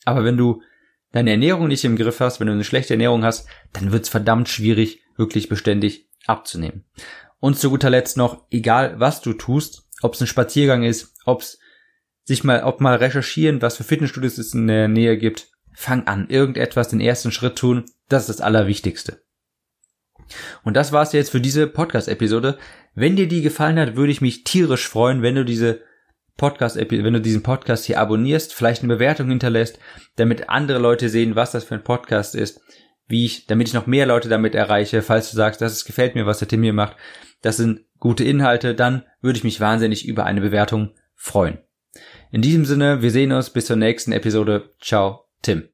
Aber 0.04 0.24
wenn 0.24 0.36
du 0.36 0.62
deine 1.12 1.30
Ernährung 1.30 1.68
nicht 1.68 1.84
im 1.84 1.96
Griff 1.96 2.20
hast, 2.20 2.40
wenn 2.40 2.46
du 2.46 2.52
eine 2.52 2.64
schlechte 2.64 2.94
Ernährung 2.94 3.24
hast, 3.24 3.48
dann 3.72 3.90
wird 3.90 4.04
es 4.04 4.10
verdammt 4.10 4.48
schwierig, 4.48 5.00
wirklich 5.16 5.48
beständig 5.48 6.05
abzunehmen. 6.26 6.84
Und 7.40 7.58
zu 7.58 7.70
guter 7.70 7.90
Letzt 7.90 8.16
noch, 8.16 8.44
egal 8.50 8.98
was 8.98 9.20
du 9.20 9.32
tust, 9.32 9.84
ob 10.02 10.14
es 10.14 10.20
ein 10.20 10.26
Spaziergang 10.26 10.82
ist, 10.82 11.14
ob 11.24 11.42
es 11.42 11.58
sich 12.24 12.44
mal, 12.44 12.64
ob 12.64 12.80
mal 12.80 12.96
recherchieren, 12.96 13.62
was 13.62 13.76
für 13.76 13.84
Fitnessstudios 13.84 14.38
es 14.38 14.54
in 14.54 14.66
der 14.66 14.88
Nähe 14.88 15.16
gibt, 15.16 15.48
fang 15.72 16.06
an, 16.06 16.28
irgendetwas, 16.28 16.88
den 16.88 17.00
ersten 17.00 17.30
Schritt 17.30 17.56
tun, 17.56 17.84
das 18.08 18.28
ist 18.28 18.38
das 18.38 18.44
Allerwichtigste. 18.44 19.22
Und 20.64 20.74
das 20.74 20.92
war's 20.92 21.12
jetzt 21.12 21.30
für 21.30 21.40
diese 21.40 21.68
Podcast-Episode. 21.68 22.58
Wenn 22.94 23.14
dir 23.14 23.28
die 23.28 23.42
gefallen 23.42 23.78
hat, 23.78 23.94
würde 23.94 24.10
ich 24.10 24.20
mich 24.20 24.42
tierisch 24.42 24.88
freuen, 24.88 25.22
wenn 25.22 25.36
du 25.36 25.44
diese 25.44 25.82
Podcast, 26.36 26.76
wenn 26.76 27.12
du 27.12 27.20
diesen 27.20 27.42
Podcast 27.42 27.84
hier 27.84 28.00
abonnierst, 28.00 28.52
vielleicht 28.52 28.82
eine 28.82 28.94
Bewertung 28.94 29.28
hinterlässt, 29.28 29.78
damit 30.16 30.48
andere 30.48 30.78
Leute 30.78 31.08
sehen, 31.08 31.36
was 31.36 31.52
das 31.52 31.64
für 31.64 31.76
ein 31.76 31.84
Podcast 31.84 32.34
ist 32.34 32.60
wie 33.08 33.24
ich, 33.24 33.46
damit 33.46 33.68
ich 33.68 33.74
noch 33.74 33.86
mehr 33.86 34.06
Leute 34.06 34.28
damit 34.28 34.54
erreiche, 34.54 35.02
falls 35.02 35.30
du 35.30 35.36
sagst, 35.36 35.60
das 35.60 35.84
gefällt 35.84 36.14
mir, 36.14 36.26
was 36.26 36.38
der 36.38 36.48
Tim 36.48 36.62
hier 36.62 36.72
macht, 36.72 36.96
das 37.42 37.56
sind 37.56 37.80
gute 37.98 38.24
Inhalte, 38.24 38.74
dann 38.74 39.04
würde 39.20 39.38
ich 39.38 39.44
mich 39.44 39.60
wahnsinnig 39.60 40.06
über 40.06 40.24
eine 40.24 40.40
Bewertung 40.40 40.94
freuen. 41.14 41.58
In 42.30 42.42
diesem 42.42 42.64
Sinne, 42.64 43.02
wir 43.02 43.10
sehen 43.10 43.32
uns 43.32 43.50
bis 43.50 43.66
zur 43.66 43.76
nächsten 43.76 44.12
Episode. 44.12 44.74
Ciao, 44.80 45.28
Tim. 45.42 45.64